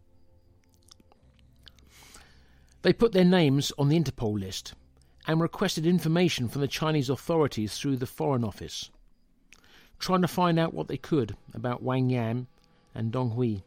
[2.83, 4.73] They put their names on the Interpol list
[5.27, 8.91] and requested information from the Chinese authorities through the Foreign Office,
[9.97, 12.47] trying to find out what they could about Wang Yam
[12.93, 13.61] and Dong Hui.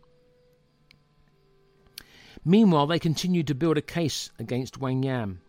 [2.44, 5.40] Meanwhile, they continued to build a case against Wang Yam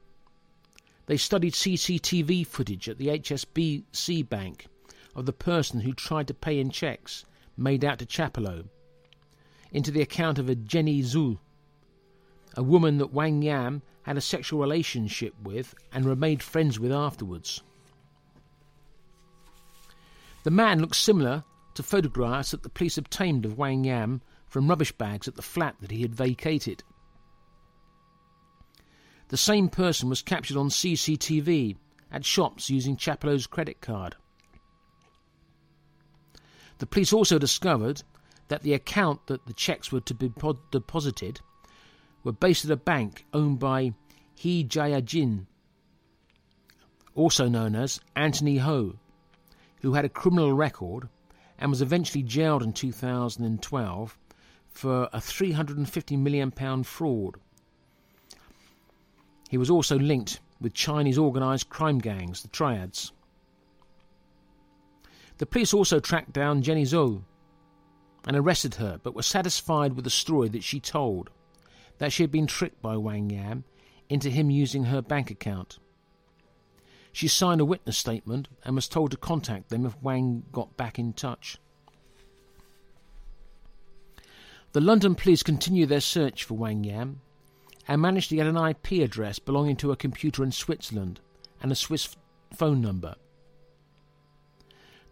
[1.05, 4.67] they studied CCTV footage at the HSBC bank
[5.15, 7.25] of the person who tried to pay in cheques
[7.57, 8.65] made out to Chappelow
[9.71, 11.39] into the account of a Jenny Zhu,
[12.55, 17.61] a woman that Wang Yam had a sexual relationship with and remained friends with afterwards.
[20.43, 24.91] The man looked similar to photographs that the police obtained of Wang Yam from rubbish
[24.91, 26.83] bags at the flat that he had vacated.
[29.29, 31.77] The same person was captured on CCTV
[32.11, 34.15] at shops using Chappelow's credit card.
[36.77, 38.03] The police also discovered
[38.49, 40.31] that the account that the checks were to be
[40.71, 41.39] deposited
[42.23, 43.93] were based at a bank owned by
[44.35, 45.45] He Jiajin,
[47.15, 48.95] also known as Anthony Ho,
[49.81, 51.09] who had a criminal record
[51.57, 54.17] and was eventually jailed in 2012
[54.69, 57.35] for a £350 million fraud.
[59.53, 63.11] He was also linked with Chinese organised crime gangs, the Triads.
[65.37, 67.21] The police also tracked down Jenny Zhou
[68.25, 71.29] and arrested her, but were satisfied with the story that she told
[71.99, 73.63] that she had been tricked by Wang Yam
[74.09, 75.77] into him using her bank account.
[77.11, 80.97] She signed a witness statement and was told to contact them if Wang got back
[80.97, 81.59] in touch.
[84.71, 87.21] The London police continued their search for Wang Yam
[87.87, 91.19] and managed to get an IP address belonging to a computer in Switzerland
[91.61, 92.15] and a Swiss
[92.53, 93.15] phone number.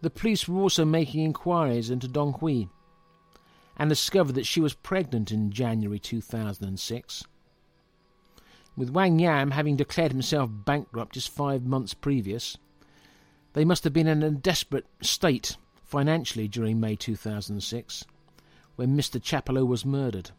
[0.01, 2.65] The police were also making inquiries into Dong Hui
[3.77, 7.23] and discovered that she was pregnant in January 2006.
[8.75, 12.57] With Wang Yam having declared himself bankrupt just five months previous,
[13.53, 18.05] they must have been in a desperate state financially during May 2006
[18.75, 19.21] when Mr.
[19.21, 20.31] Chappelow was murdered.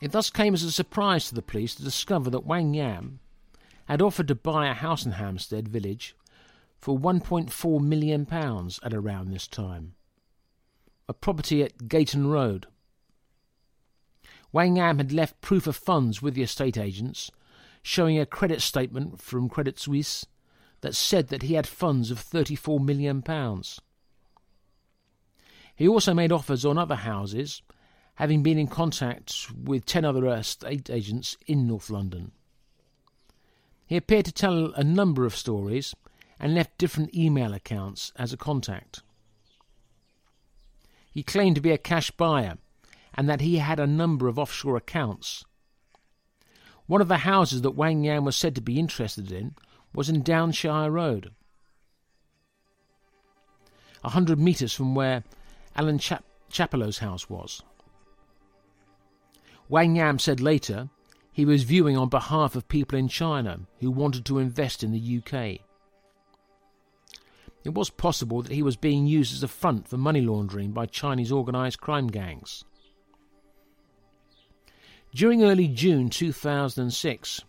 [0.00, 3.18] It thus came as a surprise to the police to discover that Wang Yam
[3.86, 6.14] had offered to buy a house in Hampstead village
[6.78, 9.94] for £1.4 million at around this time,
[11.08, 12.66] a property at Gayton Road.
[14.52, 17.30] Wang Yam had left proof of funds with the estate agents,
[17.82, 20.26] showing a credit statement from Credit Suisse
[20.80, 23.22] that said that he had funds of £34 million.
[25.74, 27.62] He also made offers on other houses
[28.18, 32.32] having been in contact with 10 other estate agents in North London.
[33.86, 35.94] He appeared to tell a number of stories
[36.40, 39.02] and left different email accounts as a contact.
[41.12, 42.58] He claimed to be a cash buyer
[43.14, 45.44] and that he had a number of offshore accounts.
[46.86, 49.54] One of the houses that Wang Yam was said to be interested in
[49.94, 51.30] was in Downshire Road,
[54.02, 55.22] a hundred metres from where
[55.76, 57.62] Allan Chap- Chappelow's house was.
[59.68, 60.88] Wang Yam said later
[61.30, 65.18] he was viewing on behalf of people in China who wanted to invest in the
[65.18, 65.60] UK.
[67.64, 70.86] It was possible that he was being used as a front for money laundering by
[70.86, 72.64] Chinese organised crime gangs.
[75.14, 77.44] During early June 2006,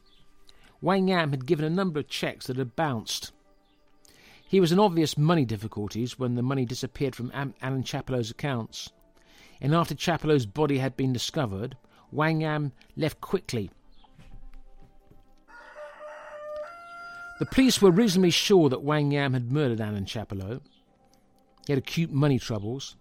[0.81, 3.31] Wang Yam had given a number of cheques that had bounced.
[4.47, 8.91] He was in obvious money difficulties when the money disappeared from Allan Chappelow's accounts,
[9.61, 11.77] and after Chappelow's body had been discovered,
[12.11, 13.69] Wang Yam left quickly.
[17.39, 20.61] The police were reasonably sure that Wang Yam had murdered Allan Chappelow.
[21.65, 22.97] He had acute money troubles.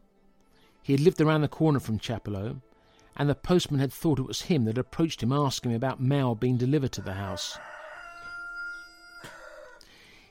[0.83, 2.61] He had lived around the corner from Chappelow,
[3.17, 6.57] and the postman had thought it was him that approached him asking about mail being
[6.57, 7.59] delivered to the house.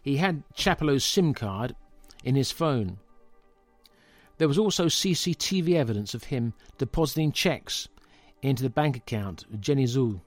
[0.01, 1.75] He had Chappelow's SIM card
[2.23, 2.99] in his phone.
[4.37, 7.89] There was also CCTV evidence of him depositing checks
[8.41, 10.21] into the bank account of Jenny Zhu,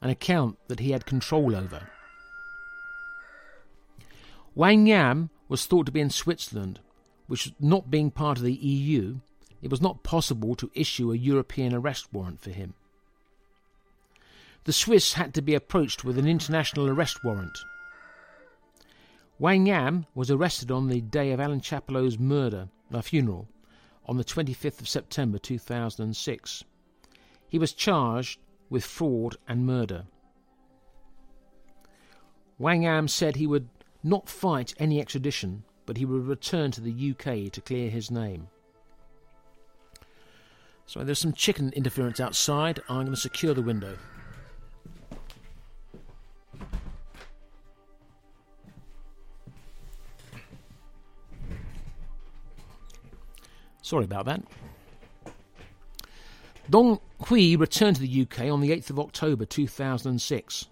[0.00, 1.88] an account that he had control over.
[4.54, 6.80] Wang Yam was thought to be in Switzerland,
[7.26, 9.20] which, not being part of the EU,
[9.62, 12.74] it was not possible to issue a European arrest warrant for him.
[14.64, 17.58] The Swiss had to be approached with an international arrest warrant.
[19.38, 23.48] Wang Yam was arrested on the day of Allan Chappelow's murder, uh, funeral,
[24.06, 26.64] on the 25th of September 2006.
[27.50, 28.38] He was charged
[28.70, 30.04] with fraud and murder.
[32.58, 33.68] Wang Yam said he would
[34.04, 38.48] not fight any extradition, but he would return to the UK to clear his name.
[40.86, 42.80] So there's some chicken interference outside.
[42.88, 43.96] I'm going to secure the window.
[53.82, 54.42] Sorry about that.
[56.70, 60.66] Dong Hui returned to the UK on the 8th of October 2006.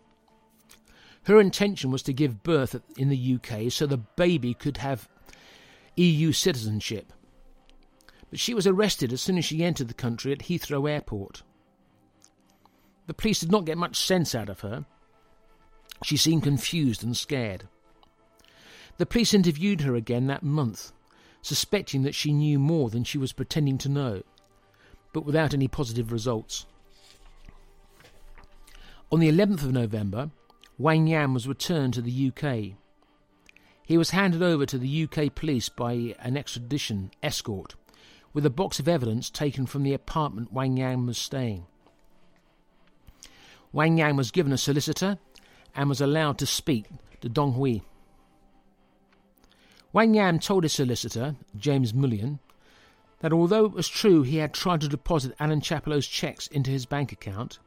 [1.24, 5.08] Her intention was to give birth in the UK so the baby could have
[5.96, 7.12] EU citizenship.
[8.30, 11.42] But she was arrested as soon as she entered the country at Heathrow Airport.
[13.06, 14.86] The police did not get much sense out of her.
[16.04, 17.68] She seemed confused and scared.
[18.98, 20.92] The police interviewed her again that month
[21.42, 24.22] suspecting that she knew more than she was pretending to know,
[25.12, 26.66] but without any positive results.
[29.10, 30.30] On the 11th of November,
[30.76, 32.76] Wang Yam was returned to the UK.
[33.84, 37.74] He was handed over to the UK police by an extradition escort
[38.34, 41.66] with a box of evidence taken from the apartment Wang Yam was staying.
[43.72, 45.18] Wang Yam was given a solicitor
[45.74, 46.86] and was allowed to speak
[47.20, 47.80] to Dong Hui.
[49.92, 52.38] Wang Yam told his solicitor, James Mullion,
[53.20, 56.86] that although it was true he had tried to deposit Allan Chappelow's cheques into his
[56.86, 57.58] bank account,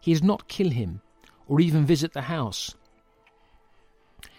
[0.00, 1.00] he did not kill him
[1.48, 2.74] or even visit the house.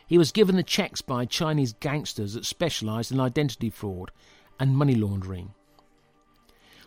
[0.06, 4.12] He was given the cheques by Chinese gangsters that specialised in identity fraud
[4.60, 5.54] and money laundering.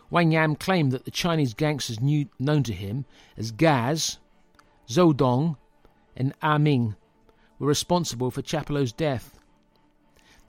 [0.09, 3.05] Wang Yam claimed that the Chinese gangsters knew, known to him
[3.37, 4.17] as Gaz,
[4.87, 5.55] Zhou Dong,
[6.17, 6.95] and Ah Ming
[7.59, 9.39] were responsible for Chappelow's death.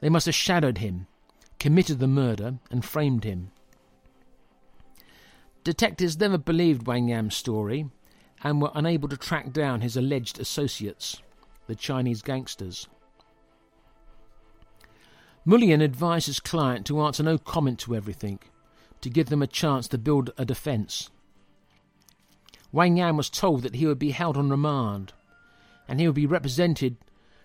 [0.00, 1.06] They must have shadowed him,
[1.62, 3.52] committed the murder, and framed him.
[5.62, 7.88] Detectives never believed Wang Yam's story
[8.42, 11.22] and were unable to track down his alleged associates,
[11.68, 12.88] the Chinese gangsters.
[15.44, 18.40] Mullion advised his client to answer no comment to everything,
[19.00, 21.10] to give them a chance to build a defence.
[22.72, 25.12] Wang Yam was told that he would be held on remand,
[25.86, 26.96] and he would be represented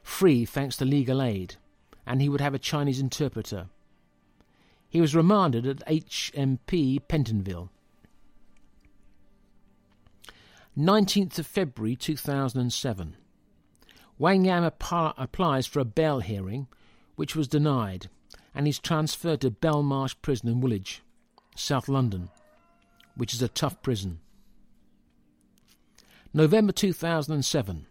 [0.02, 1.58] free thanks to legal aid
[2.08, 3.68] and he would have a Chinese interpreter.
[4.90, 7.70] He was remanded at HMP Pentonville.
[10.78, 13.16] 19th of February 2007.
[14.20, 16.68] Wang Yam applies for a bail hearing,
[17.16, 18.10] which was denied,
[18.54, 21.02] and he's transferred to Belmarsh Prison in Woolwich,
[21.56, 22.30] South London,
[23.16, 24.20] which is a tough prison.
[26.34, 27.88] November 2007.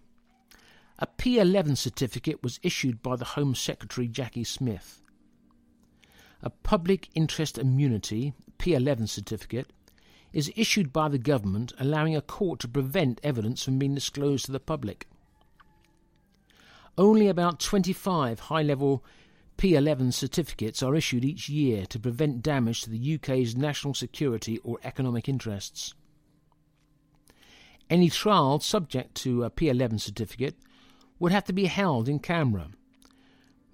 [0.99, 5.03] A P11 certificate was issued by the Home Secretary Jacqui Smith.
[6.47, 9.73] A public interest immunity P11 certificate
[10.33, 14.53] is issued by the government allowing a court to prevent evidence from being disclosed to
[14.53, 15.09] the public.
[16.97, 19.05] Only about 25 high level
[19.59, 24.79] P11 certificates are issued each year to prevent damage to the UK's national security or
[24.85, 25.95] economic interests.
[27.91, 30.55] Any trial subject to a P11 certificate
[31.19, 32.69] would have to be held in camera.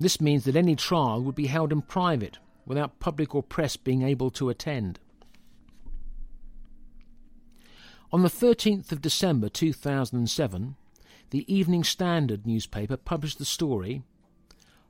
[0.00, 4.02] This means that any trial would be held in private, without public or press being
[4.02, 5.00] able to attend.
[8.12, 10.76] On the 13th of December 2007,
[11.30, 14.02] the Evening Standard newspaper published the story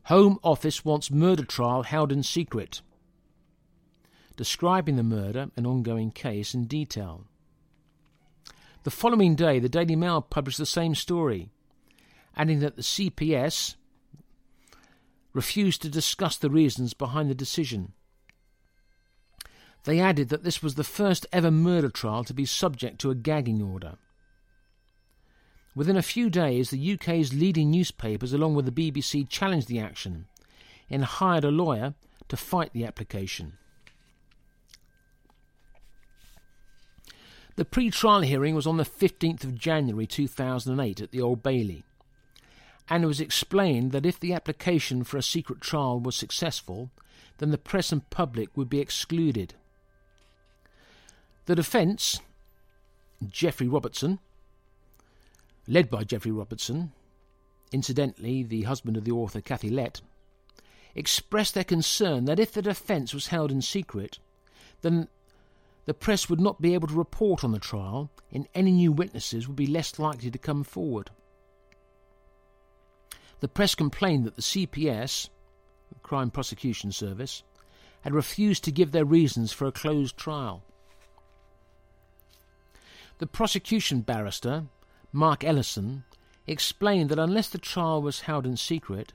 [0.07, 2.83] Home Office wants murder trial held in secret,
[4.37, 7.25] describing the murder and ongoing case in detail.
[8.83, 11.51] The following day, the Daily Mail published the same story,
[12.37, 13.77] adding that the CPS
[15.33, 17.93] refused to discuss the reasons behind the decision.
[19.85, 23.17] They added that this was the first ever murder trial to be subject to a
[23.17, 23.97] gagging order.
[25.75, 30.27] Within a few days, the UK's leading newspapers, along with the BBC, challenged the action
[30.91, 31.95] and hired a lawyer
[32.29, 33.55] to fight the application.
[37.57, 41.85] The pre trial hearing was on the 15th of January 2008 at the Old Bailey
[42.89, 46.91] and it was explained that if the application for a secret trial was successful,
[47.39, 49.55] then the press and public would be excluded.
[51.47, 52.21] The defence,
[53.27, 54.19] Geoffrey Robertson,
[55.67, 56.93] led by Geoffrey Robertson,
[57.73, 60.01] incidentally the husband of the author Kathy Lette,
[60.95, 64.19] expressed their concern that if the defence was held in secret,
[64.83, 65.09] then
[65.85, 69.49] the press would not be able to report on the trial, and any new witnesses
[69.49, 71.11] would be less likely to come forward.
[73.43, 75.29] The press complained that the CPS,
[75.89, 77.43] the Crime Prosecution Service,
[78.03, 80.63] had refused to give their reasons for a closed trial.
[83.19, 84.67] The prosecution barrister,
[85.11, 86.05] Mark Ellison,
[86.47, 89.13] explained that unless the trial was held in secret,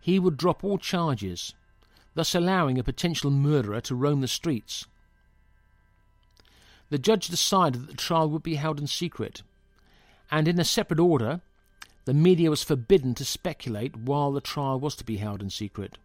[0.00, 1.54] he would drop all charges,
[2.16, 4.88] thus allowing a potential murderer to roam the streets.
[6.88, 9.44] The judge decided that the trial would be held in secret,
[10.28, 11.40] and in a separate order,
[12.10, 15.96] the media was forbidden to speculate while the trial was to be held in secret,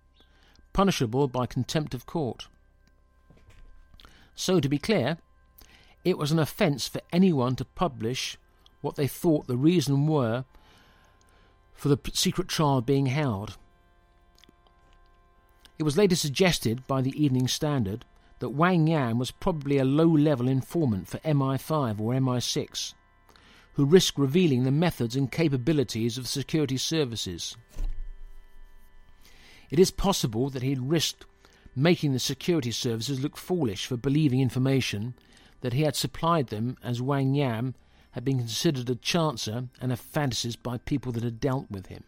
[0.71, 2.47] punishable by contempt of court.
[4.35, 5.17] So, to be clear,
[6.03, 8.37] it was an offence for anyone to publish
[8.81, 10.45] what they thought the reason were
[11.73, 13.57] for the secret trial being held.
[15.79, 18.05] It was later suggested by the Evening Standard
[18.37, 22.93] that Wang Yam was probably a low level informant for MI5 or MI6,
[23.75, 27.55] who risk revealing the methods and capabilities of security services.
[29.69, 31.25] It is possible that he had risked
[31.75, 35.13] making the security services look foolish for believing information
[35.59, 37.75] that he had supplied them as Wang Yam
[38.11, 42.03] had been considered a chancer and a fantasist by people that had dealt with him.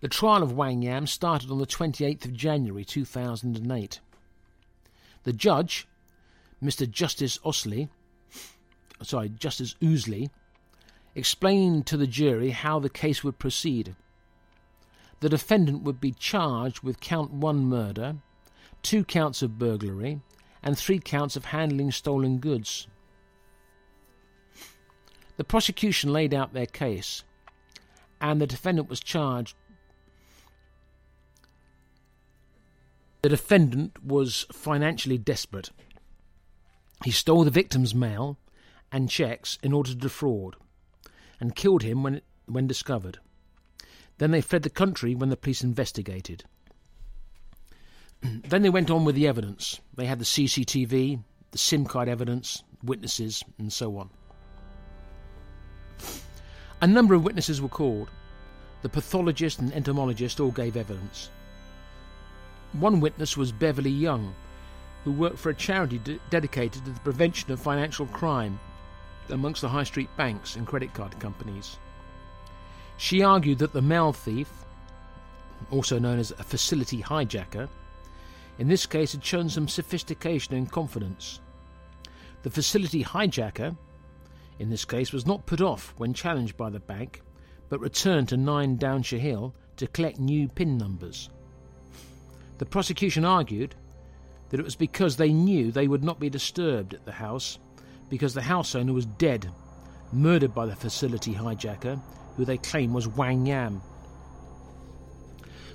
[0.00, 4.00] The trial of Wang Yam started on the 28th of January 2008.
[5.24, 5.88] The judge,
[6.62, 6.88] Mr.
[6.88, 7.88] Justice Osley,
[9.02, 10.30] sorry, Justice Ousley,
[11.14, 13.94] explained to the jury how the case would proceed.
[15.20, 18.16] The defendant would be charged with count one murder,
[18.82, 20.20] two counts of burglary,
[20.62, 22.86] and three counts of handling stolen goods.
[25.36, 27.24] The prosecution laid out their case,
[28.20, 29.54] and the defendant was charged
[33.22, 35.70] The defendant was financially desperate.
[37.04, 38.38] He stole the victim's mail
[38.92, 40.56] and checks in order to defraud,
[41.38, 43.18] and killed him when, when discovered.
[44.18, 46.44] Then they fled the country when the police investigated.
[48.20, 49.80] then they went on with the evidence.
[49.96, 54.10] They had the CCTV, the SIM card evidence, witnesses, and so on.
[56.82, 58.10] A number of witnesses were called.
[58.82, 61.28] The pathologist and entomologist all gave evidence.
[62.72, 64.34] One witness was Beverly Young,
[65.04, 68.58] who worked for a charity de- dedicated to the prevention of financial crime
[69.30, 71.78] amongst the high street banks and credit card companies.
[72.96, 74.50] She argued that the mail thief,
[75.70, 77.68] also known as a facility hijacker,
[78.58, 81.40] in this case had shown some sophistication and confidence.
[82.42, 83.76] The facility hijacker,
[84.58, 87.22] in this case, was not put off when challenged by the bank,
[87.68, 91.30] but returned to 9 Downshire Hill to collect new PIN numbers.
[92.58, 93.74] The prosecution argued
[94.50, 97.58] that it was because they knew they would not be disturbed at the house
[98.10, 99.50] because the house owner was dead,
[100.12, 101.98] murdered by the facility hijacker,
[102.36, 103.80] who they claim was Wang Yam.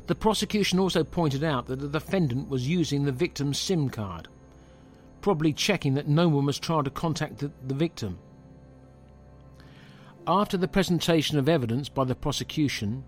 [0.07, 4.27] The prosecution also pointed out that the defendant was using the victim's SIM card,
[5.21, 8.19] probably checking that no one was trying to contact the, the victim.
[10.27, 13.03] After the presentation of evidence by the prosecution,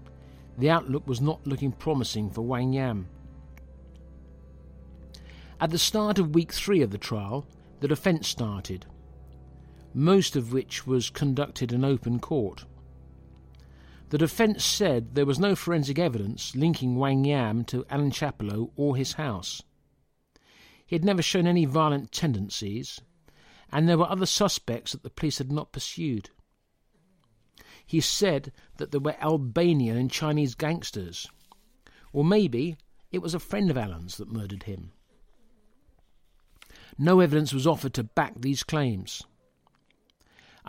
[0.57, 3.07] the outlook was not looking promising for Wang Yam.
[5.59, 7.45] At the start of week three of the trial,
[7.79, 8.85] the defence started,
[9.97, 12.65] most of which was conducted in open court.
[14.09, 18.95] The defence said there was no forensic evidence linking Wang Yam to Allan Chappelow or
[18.95, 19.63] his house.
[20.85, 23.01] He had never shown any violent tendencies,
[23.71, 26.29] and there were other suspects that the police had not pursued.
[27.83, 31.25] He said that there were Albanian and Chinese gangsters,
[32.13, 32.77] or maybe
[33.11, 34.91] it was a friend of Allan's that murdered him.
[36.99, 39.23] No evidence was offered to back these claims.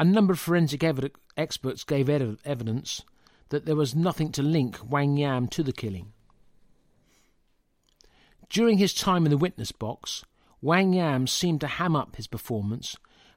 [0.01, 3.03] A number of forensic ev- experts gave ev- evidence
[3.49, 6.13] that there was nothing to link Wang Yam to the killing.
[8.49, 10.25] During his time in the witness box,
[10.63, 12.95] Wang Yam seemed to ham up his performance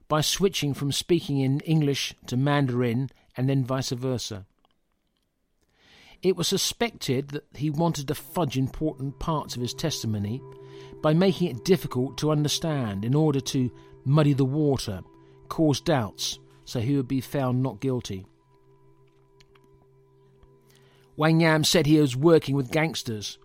[0.07, 4.45] by switching from speaking in English to Mandarin and then vice versa.
[6.21, 10.39] It was suspected that he wanted to fudge important parts of his testimony
[11.01, 13.71] by making it difficult to understand in order to
[14.05, 15.01] muddy the water,
[15.49, 18.25] cause doubts, so he would be found not guilty.
[21.17, 23.37] Wang Yam said he was working with gangsters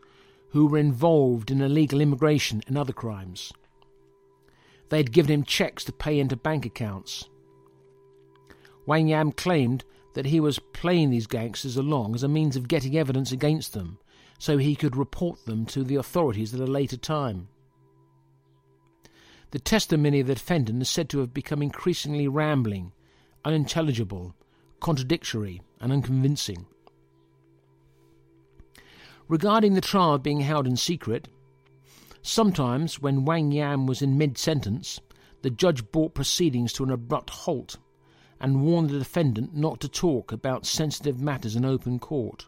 [0.50, 3.52] who were involved in illegal immigration and other crimes.
[4.88, 7.28] They had given him checks to pay into bank accounts.
[8.86, 12.96] Wang Yam claimed that he was playing these gangsters along as a means of getting
[12.96, 13.98] evidence against them
[14.38, 17.48] so he could report them to the authorities at a later time.
[19.50, 22.92] The testimony of the defendant is said to have become increasingly rambling,
[23.46, 24.34] unintelligible,
[24.80, 26.66] contradictory, and unconvincing.
[29.28, 31.28] Regarding the trial being held in secret,
[32.22, 35.00] sometimes when Wang Yam was in mid sentence,
[35.42, 37.76] the judge brought proceedings to an abrupt halt
[38.40, 42.46] and warned the defendant not to talk about sensitive matters in open court.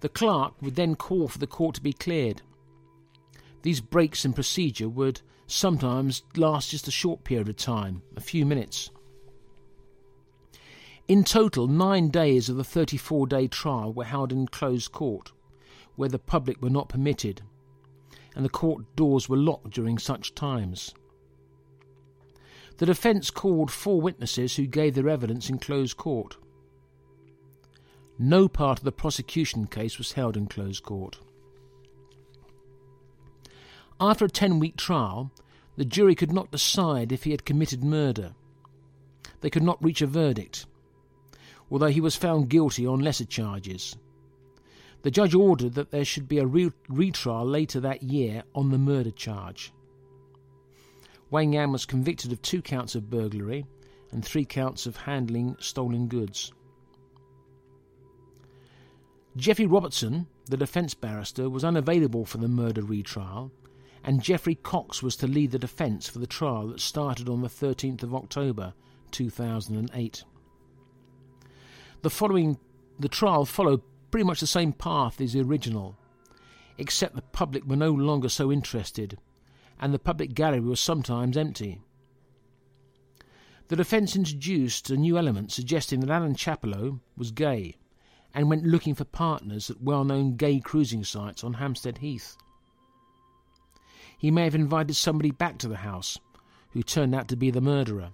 [0.00, 2.40] The clerk would then call for the court to be cleared.
[3.62, 8.46] These breaks in procedure would sometimes last just a short period of time, a few
[8.46, 8.90] minutes.
[11.08, 15.32] In total, nine days of the 34 day trial were held in closed court,
[15.96, 17.40] where the public were not permitted,
[18.36, 20.94] and the court doors were locked during such times.
[22.76, 26.36] The defence called four witnesses who gave their evidence in closed court.
[28.18, 31.18] No part of the prosecution case was held in closed court.
[33.98, 35.32] After a 10 week trial,
[35.76, 38.34] the jury could not decide if he had committed murder.
[39.40, 40.66] They could not reach a verdict,
[41.70, 43.96] although he was found guilty on lesser charges.
[45.02, 48.78] The judge ordered that there should be a re- retrial later that year on the
[48.78, 49.72] murder charge.
[51.30, 53.66] Wang Yam was convicted of two counts of burglary
[54.10, 56.52] and three counts of handling stolen goods.
[59.36, 63.52] Geoffrey Robertson, the defence barrister, was unavailable for the murder retrial,
[64.02, 67.48] and Geoffrey Cox was to lead the defence for the trial that started on the
[67.48, 68.72] 13th of October
[69.10, 70.24] 2008.
[72.02, 72.58] The following
[72.98, 75.96] the trial followed pretty much the same path as the original,
[76.78, 79.18] except the public were no longer so interested,
[79.80, 81.80] and the public gallery was sometimes empty.
[83.68, 87.76] The defence introduced a new element suggesting that Allan Chappelow was gay
[88.32, 92.36] and went looking for partners at well known gay cruising sites on Hampstead Heath.
[94.16, 96.18] He may have invited somebody back to the house
[96.70, 98.10] who turned out to be the murderer.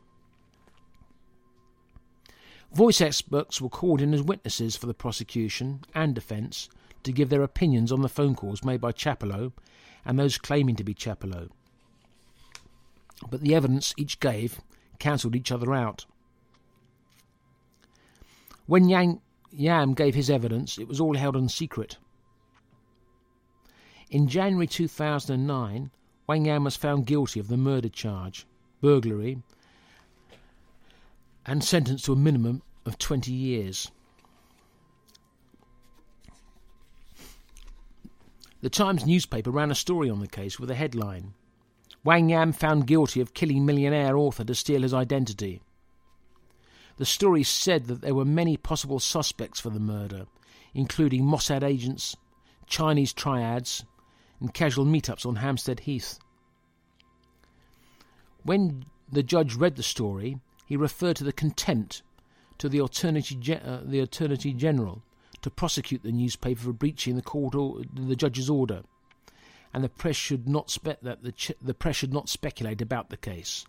[2.75, 6.68] Voice experts were called in as witnesses for the prosecution and defence
[7.05, 9.53] to give their opinions on the phone calls made by Chappelow
[10.05, 11.51] and those claiming to be Chappelow.
[13.31, 14.61] But the evidence each gave
[14.99, 16.05] cancelled each other out.
[18.66, 19.20] When Wang
[19.53, 21.99] Yam gave his evidence, it was all held in secret.
[24.11, 25.91] In January 2009,
[26.27, 28.47] Wang Yam was found guilty of the murder charge,
[28.81, 29.43] burglary,
[31.47, 33.90] and sentenced to a minimum of 20 years.
[38.62, 41.34] The Times newspaper ran a story on the case with a headline
[42.05, 45.62] Wang Yam found guilty of killing millionaire author to steal his identity.
[46.99, 50.26] The story said that there were many possible suspects for the murder,
[50.74, 52.14] including Mossad agents,
[52.66, 53.84] Chinese triads,
[54.38, 56.18] and casual meetups on Hampstead Heath.
[58.42, 62.02] When the judge read the story, he referred to the contempt
[62.58, 65.02] to the Attorney, uh, the Attorney General
[65.42, 68.82] to prosecute the newspaper for breaching the court or, the judge's order,
[69.74, 73.10] and the press should not spe- that the, ch- the press should not speculate about
[73.10, 73.66] the case.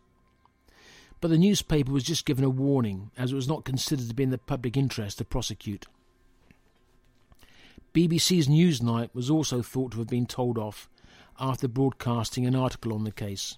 [1.19, 4.23] But the newspaper was just given a warning, as it was not considered to be
[4.23, 5.85] in the public interest to prosecute.
[7.93, 10.89] BBC's Newsnight was also thought to have been told off
[11.39, 13.57] after broadcasting an article on the case.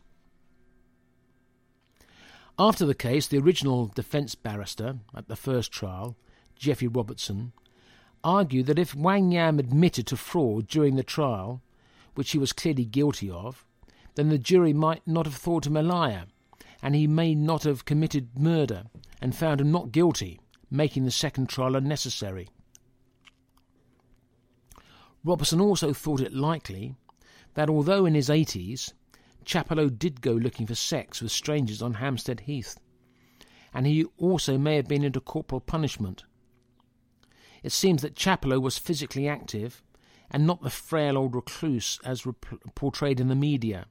[2.60, 6.18] After the case, the original defence barrister at the first trial,
[6.56, 7.54] Geoffrey Robertson,
[8.24, 11.62] argued that if Wang Yam admitted to fraud during the trial,
[12.16, 13.64] which he was clearly guilty of,
[14.16, 16.26] then the jury might not have thought him a liar,
[16.82, 18.86] and he may not have committed murder,
[19.22, 20.40] and found him not guilty,
[20.72, 22.50] making the second trial unnecessary.
[25.24, 26.96] Robertson also thought it likely
[27.54, 28.94] that although in his 80s,
[29.48, 32.78] Chappelow did go looking for sex with strangers on Hampstead Heath,
[33.74, 36.26] and he also may have been under corporal punishment.
[37.64, 39.82] It seems that Chappelow was physically active
[40.30, 43.86] and not the frail old recluse as rep- portrayed in the media.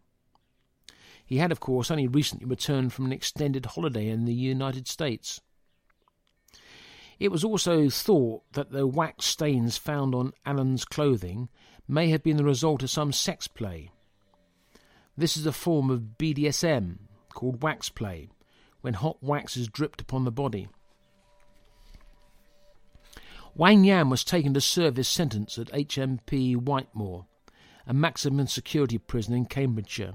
[1.24, 5.40] He had, of course, only recently returned from an extended holiday in the United States.
[7.18, 11.48] It was also thought that the wax stains found on Allan's clothing
[11.88, 13.90] may have been the result of some sex play.
[15.16, 16.98] This is a form of BDSM
[17.32, 18.28] called wax play,
[18.82, 20.68] when hot wax is dripped upon the body.
[23.54, 27.24] Wang Yam was taken to serve his sentence at HMP Whitemoor,
[27.86, 30.14] a maximum security prison in Cambridgeshire.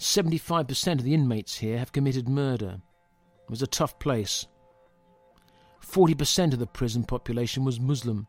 [0.00, 2.80] 75% of the inmates here have committed murder.
[3.44, 4.46] It was a tough place.
[5.80, 8.26] 40% of the prison population was Muslim.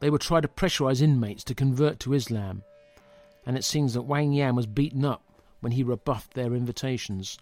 [0.00, 2.62] They would try to pressurize inmates to convert to Islam,
[3.44, 5.22] and it seems that Wang Yam was beaten up
[5.60, 7.38] when he rebuffed their invitations.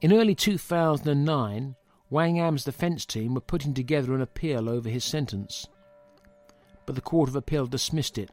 [0.00, 1.74] In early 2009,
[2.10, 5.66] Wang Yam's defence team were putting together an appeal over his sentence,
[6.84, 8.30] but the Court of Appeal dismissed it.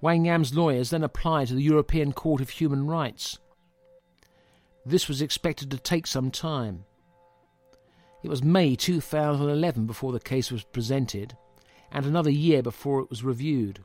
[0.00, 3.38] Wang Yam's lawyers then applied to the European Court of Human Rights.
[4.84, 6.84] This was expected to take some time.
[8.22, 11.36] It was May 2011 before the case was presented,
[11.92, 13.84] and another year before it was reviewed.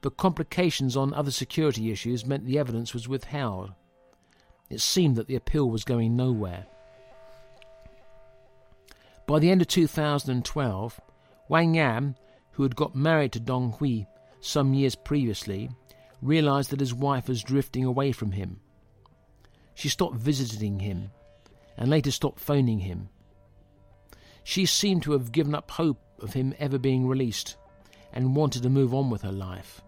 [0.00, 3.72] But complications on other security issues meant the evidence was withheld.
[4.70, 6.66] It seemed that the appeal was going nowhere.
[9.26, 11.00] By the end of 2012,
[11.48, 12.16] Wang Yam,
[12.52, 14.04] who had got married to Dong Hui
[14.40, 15.70] some years previously,
[16.22, 18.60] realized that his wife was drifting away from him.
[19.74, 21.10] She stopped visiting him
[21.76, 23.08] and later stopped phoning him.
[24.44, 27.56] She seemed to have given up hope of him ever being released
[28.12, 29.82] and wanted to move on with her life.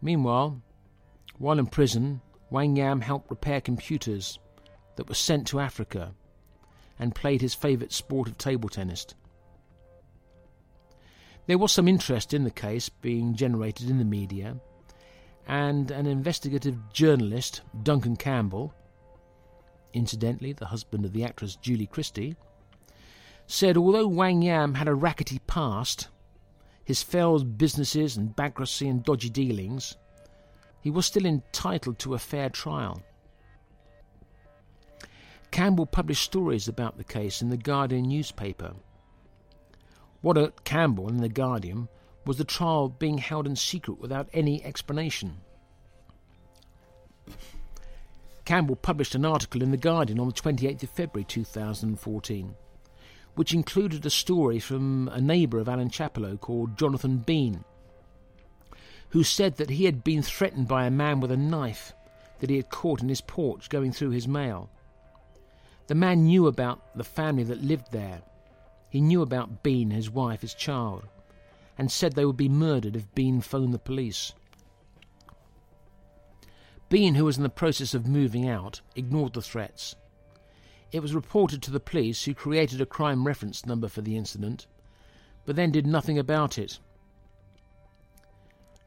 [0.00, 0.60] Meanwhile,
[1.38, 4.38] while in prison, Wang Yam helped repair computers
[4.96, 6.12] that were sent to Africa
[6.98, 9.06] and played his favourite sport of table tennis.
[11.46, 14.56] There was some interest in the case being generated in the media,
[15.46, 18.74] and an investigative journalist, Duncan Campbell,
[19.92, 22.36] incidentally the husband of the actress Julie Christie,
[23.46, 26.08] said although Wang Yam had a rackety past,
[26.84, 29.96] his failed businesses and bankruptcy and dodgy dealings,
[30.80, 33.02] he was still entitled to a fair trial.
[35.50, 38.74] Campbell published stories about the case in the Guardian newspaper.
[40.20, 41.88] What irked Campbell in the Guardian
[42.26, 45.38] was the trial being held in secret without any explanation.
[48.44, 52.54] Campbell published an article in The Guardian on the 28th of February 2014,
[53.34, 57.64] which included a story from a neighbour of Allan Chappelow called Jonathan Bean,
[59.10, 61.92] who said that he had been threatened by a man with a knife
[62.40, 64.70] that he had caught in his porch going through his mail.
[65.86, 68.22] The man knew about the family that lived there.
[68.88, 71.06] He knew about Bean, his wife, his child,
[71.76, 74.32] and said they would be murdered if Bean phoned the police.
[76.88, 79.96] Bean, who was in the process of moving out, ignored the threats.
[80.94, 84.68] It was reported to the police, who created a crime reference number for the incident,
[85.44, 86.78] but then did nothing about it.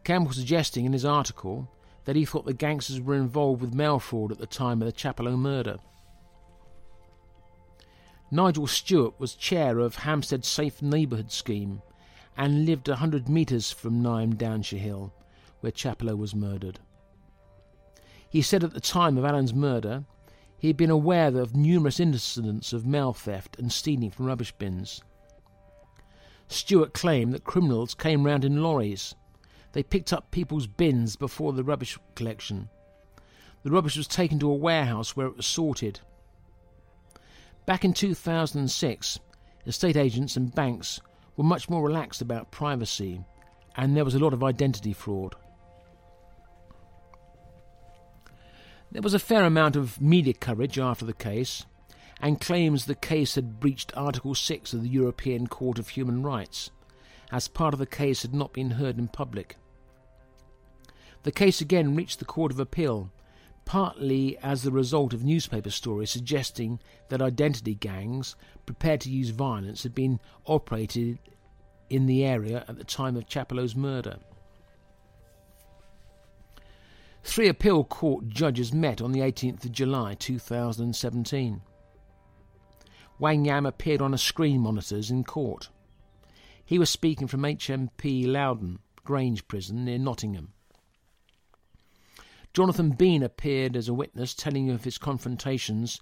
[0.05, 1.69] Campbell suggesting in his article
[2.05, 4.93] that he thought the gangsters were involved with mail fraud at the time of the
[4.93, 5.79] Chappelow murder.
[8.31, 11.81] Nigel Stewart was chair of Hampstead Safe Neighbourhood Scheme
[12.37, 15.13] and lived a hundred metres from Nyam Downshire Hill,
[15.59, 16.79] where Chappelow was murdered.
[18.29, 20.05] He said at the time of Allan's murder
[20.57, 25.01] he had been aware of numerous incidents of mail theft and stealing from rubbish bins.
[26.47, 29.13] Stewart claimed that criminals came round in lorries.
[29.73, 32.69] They picked up people's bins before the rubbish collection.
[33.63, 35.99] The rubbish was taken to a warehouse where it was sorted.
[37.65, 39.19] Back in 2006,
[39.65, 41.01] estate agents and banks
[41.35, 43.23] were much more relaxed about privacy,
[43.75, 45.35] and there was a lot of identity fraud.
[48.91, 51.65] There was a fair amount of media coverage after the case,
[52.21, 56.71] and claims the case had breached Article 6 of the European Court of Human Rights,
[57.31, 59.57] as part of the case had not been heard in public.
[61.23, 63.11] The case again reached the Court of Appeal,
[63.65, 66.79] partly as the result of newspaper stories suggesting
[67.09, 71.19] that identity gangs prepared to use violence had been operated
[71.89, 74.19] in the area at the time of Chappelow's murder.
[77.37, 81.61] Three appeal court judges met on the 18th of July 2017.
[83.19, 85.69] Wang Yam appeared on a screen monitors in court.
[86.65, 90.53] He was speaking from HMP Lowdham Grange Prison near Nottingham.
[92.55, 96.01] Jonathan Bean appeared as a witness, telling of his confrontations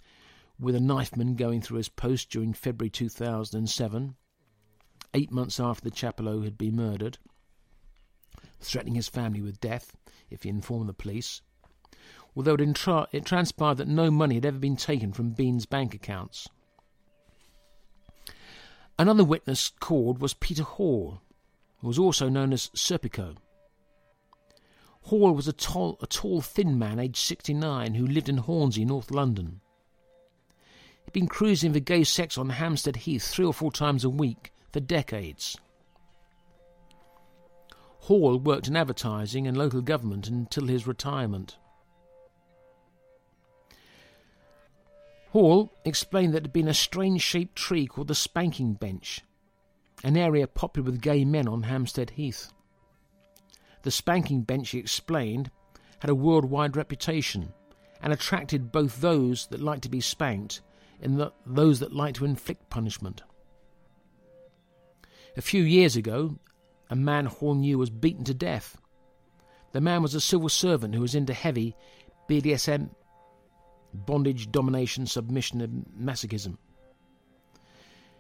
[0.58, 4.16] with a knifeman going through his post during February 2007,
[5.14, 7.18] eight months after the Chappelow had been murdered,
[8.62, 9.98] threatening his family with death
[10.36, 11.42] if he informed the police,
[12.36, 16.48] although it, it transpired that no money had ever been taken from Bean's bank accounts.
[19.00, 21.22] Another witness called was Peter Hall,
[21.78, 23.36] who was also known as Serpico.
[25.04, 29.12] Hall was a tall, a tall, thin man, aged 69, who lived in Hornsey, North
[29.12, 29.62] London.
[31.06, 34.52] He'd been cruising for gay sex on Hampstead Heath three or four times a week
[34.74, 35.58] for decades.
[38.06, 41.58] Hall worked in advertising and local government until his retirement.
[45.32, 49.22] Hall explained that it had been a strange shaped tree called the Spanking Bench,
[50.04, 52.54] an area popular with gay men on Hampstead Heath.
[53.82, 55.50] The Spanking Bench, he explained,
[55.98, 57.54] had a worldwide reputation
[58.04, 60.62] and attracted both those that liked to be spanked
[61.02, 63.24] and the, those that liked to inflict punishment.
[65.36, 66.38] A few years ago,
[66.90, 68.78] a man Hall knew was beaten to death.
[69.72, 71.76] The man was a civil servant who was into heavy
[72.30, 72.90] BDSM,
[73.94, 76.58] bondage, domination, submission, and masochism.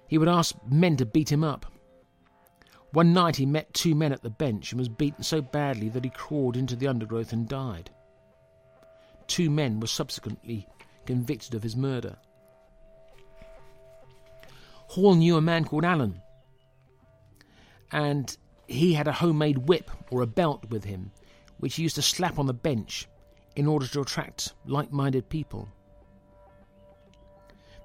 [0.07, 1.65] He would ask men to beat him up.
[2.91, 6.03] One night he met two men at the bench and was beaten so badly that
[6.03, 7.89] he crawled into the undergrowth and died.
[9.27, 10.67] Two men were subsequently
[11.05, 12.17] convicted of his murder.
[14.87, 16.21] Hall knew a man called Allan,
[17.91, 18.37] and
[18.67, 21.11] he had a homemade whip or a belt with him,
[21.57, 23.07] which he used to slap on the bench
[23.55, 25.69] in order to attract like minded people.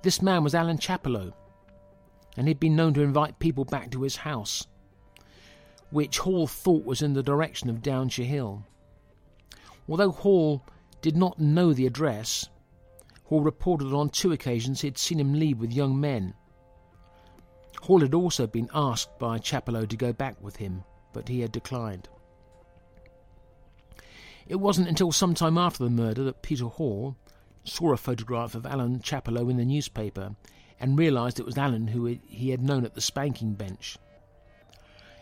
[0.02, 1.34] This man was Allan Chappelow,
[2.36, 4.66] and he'd been known to invite people back to his house,
[5.90, 8.64] which Hall thought was in the direction of Downshire Hill.
[9.88, 10.64] Although Hall
[11.02, 12.48] did not know the address,
[13.24, 16.34] Hall reported that on two occasions he had seen him leave with young men
[17.82, 21.52] Hall had also been asked by Chappelow to go back with him, but he had
[21.52, 22.08] declined.
[24.46, 27.16] It wasn't until some time after the murder that Peter Hall
[27.64, 30.34] saw a photograph of Allan Chappelow in the newspaper
[30.78, 33.96] and realised it was Allan who he had known at the spanking bench.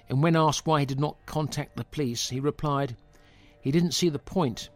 [0.09, 2.97] And when asked why he did not contact the police, he replied
[3.61, 4.71] he didn't see the point,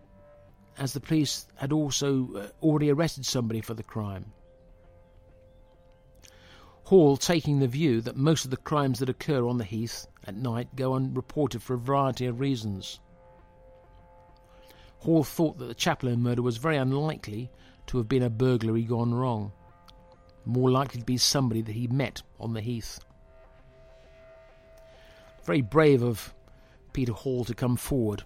[0.77, 4.33] as the police had also uh, already arrested somebody for the crime.
[6.85, 10.37] Hall taking the view that most of the crimes that occur on the heath at
[10.37, 13.01] night go unreported for a variety of reasons.
[14.99, 17.51] Hall thought that the Chappelow murder was very unlikely
[17.87, 19.53] to have been a burglary gone wrong,
[20.45, 23.01] more likely to be somebody that he met on the heath.
[25.45, 26.35] Very brave of
[26.93, 28.25] Peter Hall to come forward.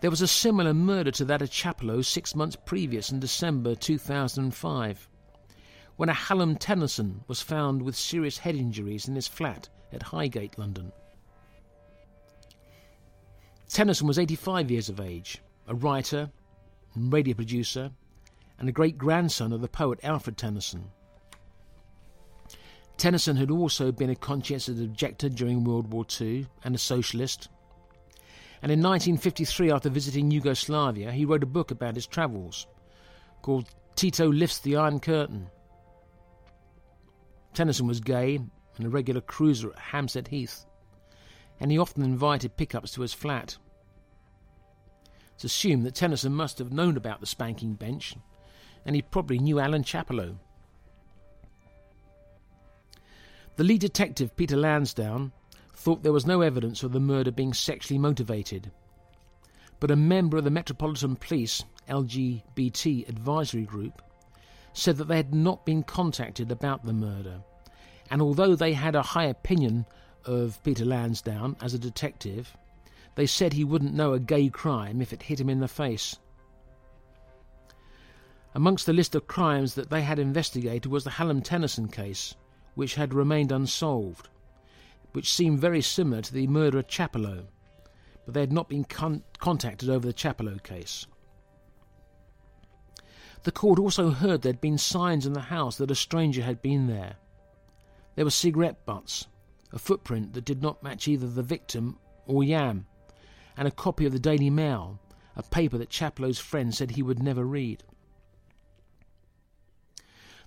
[0.00, 5.08] There was a similar murder to that of Chappelow six months previous in December 2005
[6.00, 10.58] when a Hallam Tennyson was found with serious head injuries in his flat at Highgate,
[10.58, 10.92] London.
[13.68, 16.30] Tennyson was 85 years of age, a writer
[16.94, 17.90] and radio producer,
[18.58, 20.90] and a great grandson of the poet Alfred Tennyson.
[22.96, 27.50] Tennyson had also been a conscientious objector during World War II and a socialist.
[28.62, 32.66] And in 1953, after visiting Yugoslavia, he wrote a book about his travels
[33.42, 35.50] called Tito Lifts the Iron Curtain
[37.54, 38.36] Tennyson was gay
[38.76, 40.64] and a regular cruiser at Hampstead Heath,
[41.58, 43.58] and he often invited pickups to his flat.
[45.34, 48.14] It's assumed that Tennyson must have known about the spanking bench,
[48.84, 50.38] and he probably knew Allan Chappelow.
[53.56, 55.32] The lead detective, Peter Lansdowne,
[55.74, 58.70] thought there was no evidence of the murder being sexually motivated.
[59.80, 64.02] But a member of the Metropolitan Police LGBT advisory group
[64.72, 67.42] said that they had not been contacted about the murder.
[68.10, 69.86] And although they had a high opinion
[70.24, 72.56] of Peter Lansdowne as a detective,
[73.14, 76.16] they said he wouldn't know a gay crime if it hit him in the face.
[78.54, 82.34] Amongst the list of crimes that they had investigated was the Hallam Tennyson case,
[82.74, 84.28] which had remained unsolved,
[85.12, 87.46] which seemed very similar to the murder of Chappelow,
[88.24, 91.06] but they had not been con- contacted over the Chappelow case.
[93.42, 96.60] The court also heard there had been signs in the house that a stranger had
[96.60, 97.16] been there.
[98.14, 99.28] There were cigarette butts,
[99.72, 102.86] a footprint that did not match either the victim or Yam,
[103.56, 105.00] and a copy of the Daily Mail,
[105.36, 107.82] a paper that Chappelow's friend said he would never read.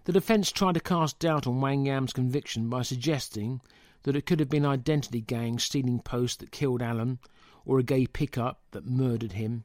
[0.03, 3.61] The defence tried to cast doubt on Wang Yam's conviction by suggesting
[4.03, 7.19] that it could have been identity gangs stealing post that killed Allan,
[7.65, 9.63] or a gay pickup that murdered him.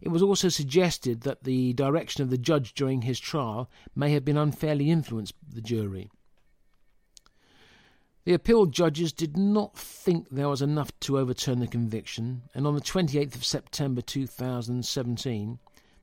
[0.00, 4.24] It was also suggested that the direction of the judge during his trial may have
[4.24, 6.10] been unfairly influenced the jury.
[8.24, 12.74] The appeal judges did not think there was enough to overturn the conviction, and on
[12.74, 15.58] the 28th of September 2017,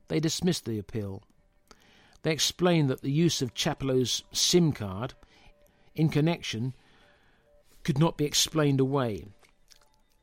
[0.06, 1.22] they dismissed the appeal.
[2.22, 5.14] They explained that the use of Chappelow's SIM card
[5.96, 6.74] in connection
[7.82, 9.26] could not be explained away,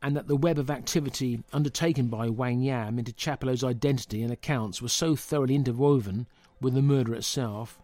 [0.02, 4.82] and that the web of activity undertaken by Wang Yam into Chappelow's identity and accounts
[4.82, 6.28] was so thoroughly interwoven
[6.62, 7.80] with the murder itself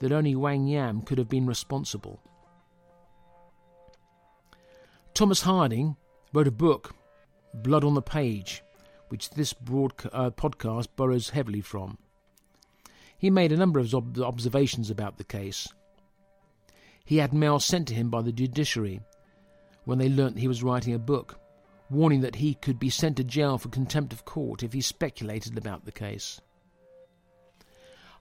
[0.00, 2.20] that only Wang Yam could have been responsible.
[5.14, 5.96] Thomas Harding
[6.32, 6.94] wrote a book,
[7.54, 8.62] Blood on the Page,
[9.08, 11.98] which this uh, podcast borrows heavily from.
[13.18, 15.68] He made a number of ob- observations about the case.
[17.04, 19.00] He had mail sent to him by the judiciary
[19.84, 21.39] when they learnt he was writing a book,
[21.90, 25.58] warning that he could be sent to jail for contempt of court if he speculated
[25.58, 26.40] about the case.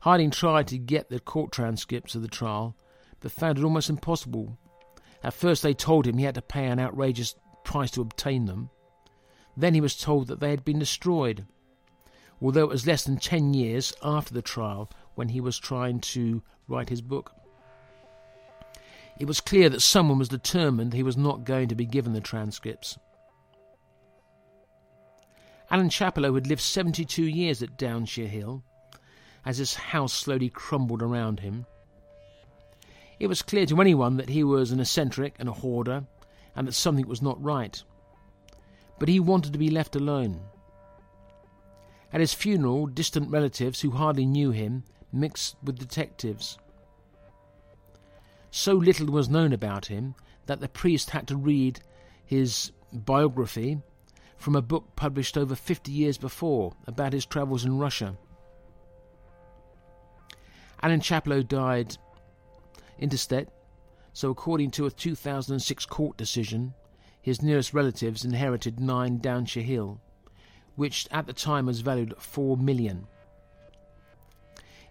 [0.01, 2.75] Harding tried to get the court transcripts of the trial,
[3.19, 4.57] but found it almost impossible.
[5.23, 8.69] At first, they told him he had to pay an outrageous price to obtain them.
[9.57, 11.45] Then he was told that they had been destroyed,
[12.41, 16.41] although it was less than ten years after the trial when he was trying to
[16.67, 17.33] write his book.
[19.19, 22.21] It was clear that someone was determined he was not going to be given the
[22.21, 22.97] transcripts.
[25.71, 28.63] Allan Chappelow had lived 72 years at Downshire Hill
[29.45, 31.65] as his house slowly crumbled around him.
[33.19, 36.05] It was clear to anyone that he was an eccentric and a hoarder
[36.55, 37.81] and that something was not right.
[38.97, 40.41] But he wanted to be left alone.
[42.11, 46.57] At his funeral, distant relatives who hardly knew him mixed with detectives.
[48.49, 50.15] So little was known about him
[50.47, 51.81] that the priest had to read
[52.25, 53.81] his biography
[54.39, 58.17] from a book published over 50 years before about his travels in Russia.
[60.81, 61.97] Allan Chappelow died
[62.97, 63.49] intestate,
[64.13, 66.73] so according to a 2006 court decision,
[67.21, 69.99] his nearest relatives inherited 9 Downshire Hill,
[70.75, 73.07] which at the time was valued at 4 million.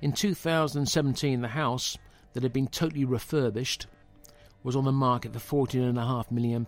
[0.03, 1.97] In 2017, the house
[2.35, 3.87] that had been totally refurbished
[4.63, 6.67] was on the market for £14.5 million.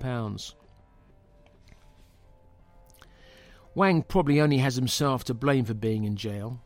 [3.75, 6.61] Wang probably only has himself to blame for being in jail.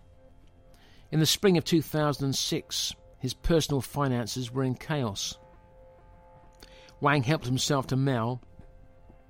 [1.10, 5.38] In the spring of 2006, his personal finances were in chaos.
[7.00, 8.40] Wang helped himself to mail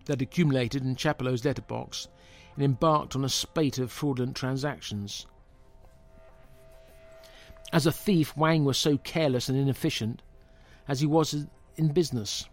[0.07, 2.09] that accumulated in Chappelow's letterbox
[2.55, 5.27] and embarked on a spate of fraudulent transactions.
[7.73, 10.23] As a thief, Wang was so careless and inefficient
[10.87, 11.35] as he was
[11.77, 12.49] in business.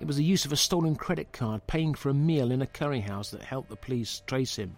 [0.00, 2.66] It was the use of a stolen credit card paying for a meal in a
[2.66, 4.76] curry house that helped the police trace him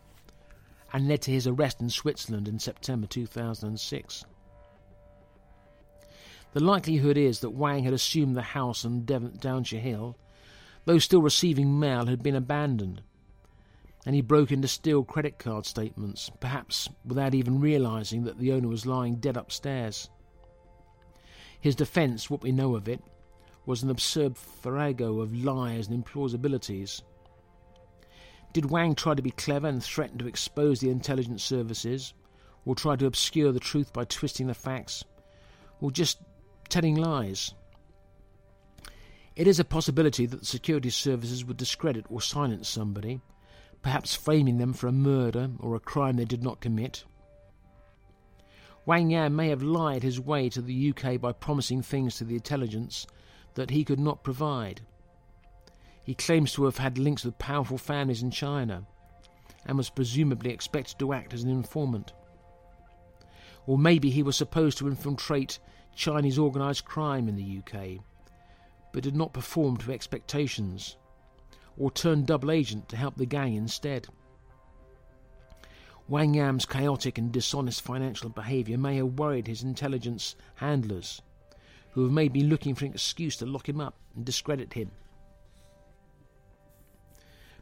[0.92, 4.24] and led to his arrest in Switzerland in September 2006.
[6.52, 10.16] The likelihood is that Wang had assumed the house on Devon, Downshire Hill,
[10.84, 13.02] though still receiving mail, had been abandoned,
[14.04, 18.66] and he broke into steal credit card statements, perhaps without even realizing that the owner
[18.66, 20.08] was lying dead upstairs.
[21.60, 23.00] His defence, what we know of it,
[23.70, 27.02] was an absurd farrago of lies and implausibilities.
[28.52, 32.12] Did Wang try to be clever and threaten to expose the intelligence services,
[32.64, 35.04] or try to obscure the truth by twisting the facts,
[35.80, 36.18] or just
[36.68, 37.54] telling lies?
[39.36, 43.20] It is a possibility that the security services would discredit or silence somebody,
[43.82, 47.04] perhaps framing them for a murder or a crime they did not commit.
[48.84, 52.34] Wang Yam may have lied his way to the UK by promising things to the
[52.34, 53.06] intelligence
[53.54, 54.80] that he could not provide.
[56.04, 58.86] He claims to have had links with powerful families in China
[59.66, 62.12] and was presumably expected to act as an informant.
[63.66, 65.58] Or maybe he was supposed to infiltrate
[65.94, 68.02] Chinese organised crime in the UK,
[68.92, 70.96] but did not perform to expectations,
[71.76, 74.08] or turned double agent to help the gang instead.
[76.08, 81.22] Wang Yam's chaotic and dishonest financial behaviour may have worried his intelligence handlers,
[81.92, 84.90] who have made me looking for an excuse to lock him up and discredit him.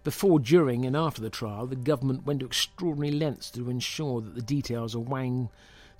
[0.05, 4.35] Before, during, and after the trial, the government went to extraordinary lengths to ensure that
[4.35, 5.51] the details of Wang's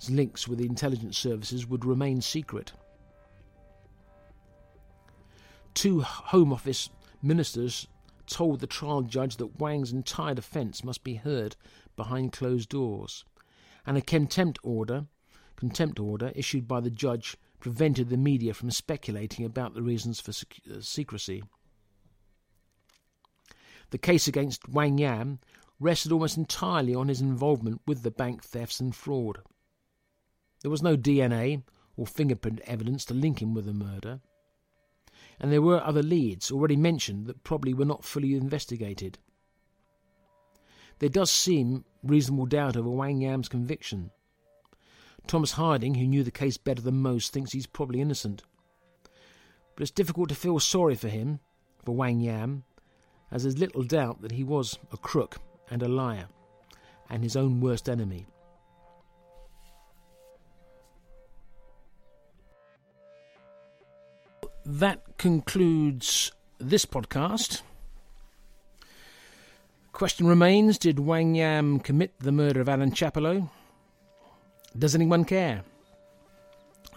[0.09, 2.71] links with the intelligence services would remain secret.
[5.73, 6.89] Two Home Office
[7.21, 7.87] ministers
[8.25, 11.55] told the trial judge that Wang's entire defence must be heard
[11.95, 13.25] behind closed doors,
[13.85, 15.05] and a contempt order,
[15.55, 20.31] contempt order issued by the judge prevented the media from speculating about the reasons for
[20.31, 21.43] sec- uh, secrecy.
[23.91, 25.39] The case against Wang Yam
[25.79, 29.39] rested almost entirely on his involvement with the bank thefts and fraud.
[30.61, 31.63] There was no DNA
[31.95, 34.21] or fingerprint evidence to link him with the murder,
[35.39, 39.17] and there were other leads already mentioned that probably were not fully investigated.
[40.99, 44.11] There does seem reasonable doubt over Wang Yam's conviction,
[45.27, 48.43] Thomas Harding, who knew the case better than most, thinks he's probably innocent.
[49.75, 51.39] But it's difficult to feel sorry for him,
[51.85, 52.63] for Wang Yam,
[53.31, 55.37] as there's little doubt that he was a crook
[55.69, 56.27] and a liar,
[57.09, 58.25] and his own worst enemy.
[64.65, 67.61] That concludes this podcast.
[69.91, 73.49] Question remains Did Wang Yam commit the murder of Allan Chappelow?
[74.79, 75.63] Does anyone care?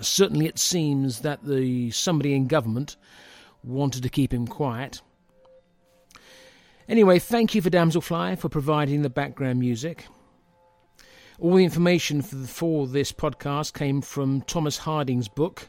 [0.00, 2.96] Certainly, it seems that the somebody in government
[3.64, 5.02] wanted to keep him quiet.
[6.88, 10.06] Anyway, thank you for Damselfly for providing the background music.
[11.40, 15.68] All the information for, the, for this podcast came from Thomas Harding's book,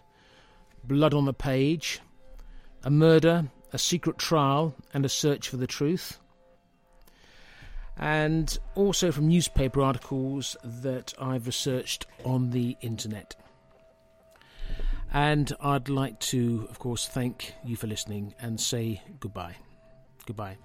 [0.84, 2.00] Blood on the Page
[2.84, 6.20] A Murder, a Secret Trial, and a Search for the Truth.
[7.98, 13.36] And also from newspaper articles that I've researched on the internet.
[15.14, 19.58] And I'd like to, of course, thank you for listening and say goodbye.
[20.26, 20.58] Goodbye.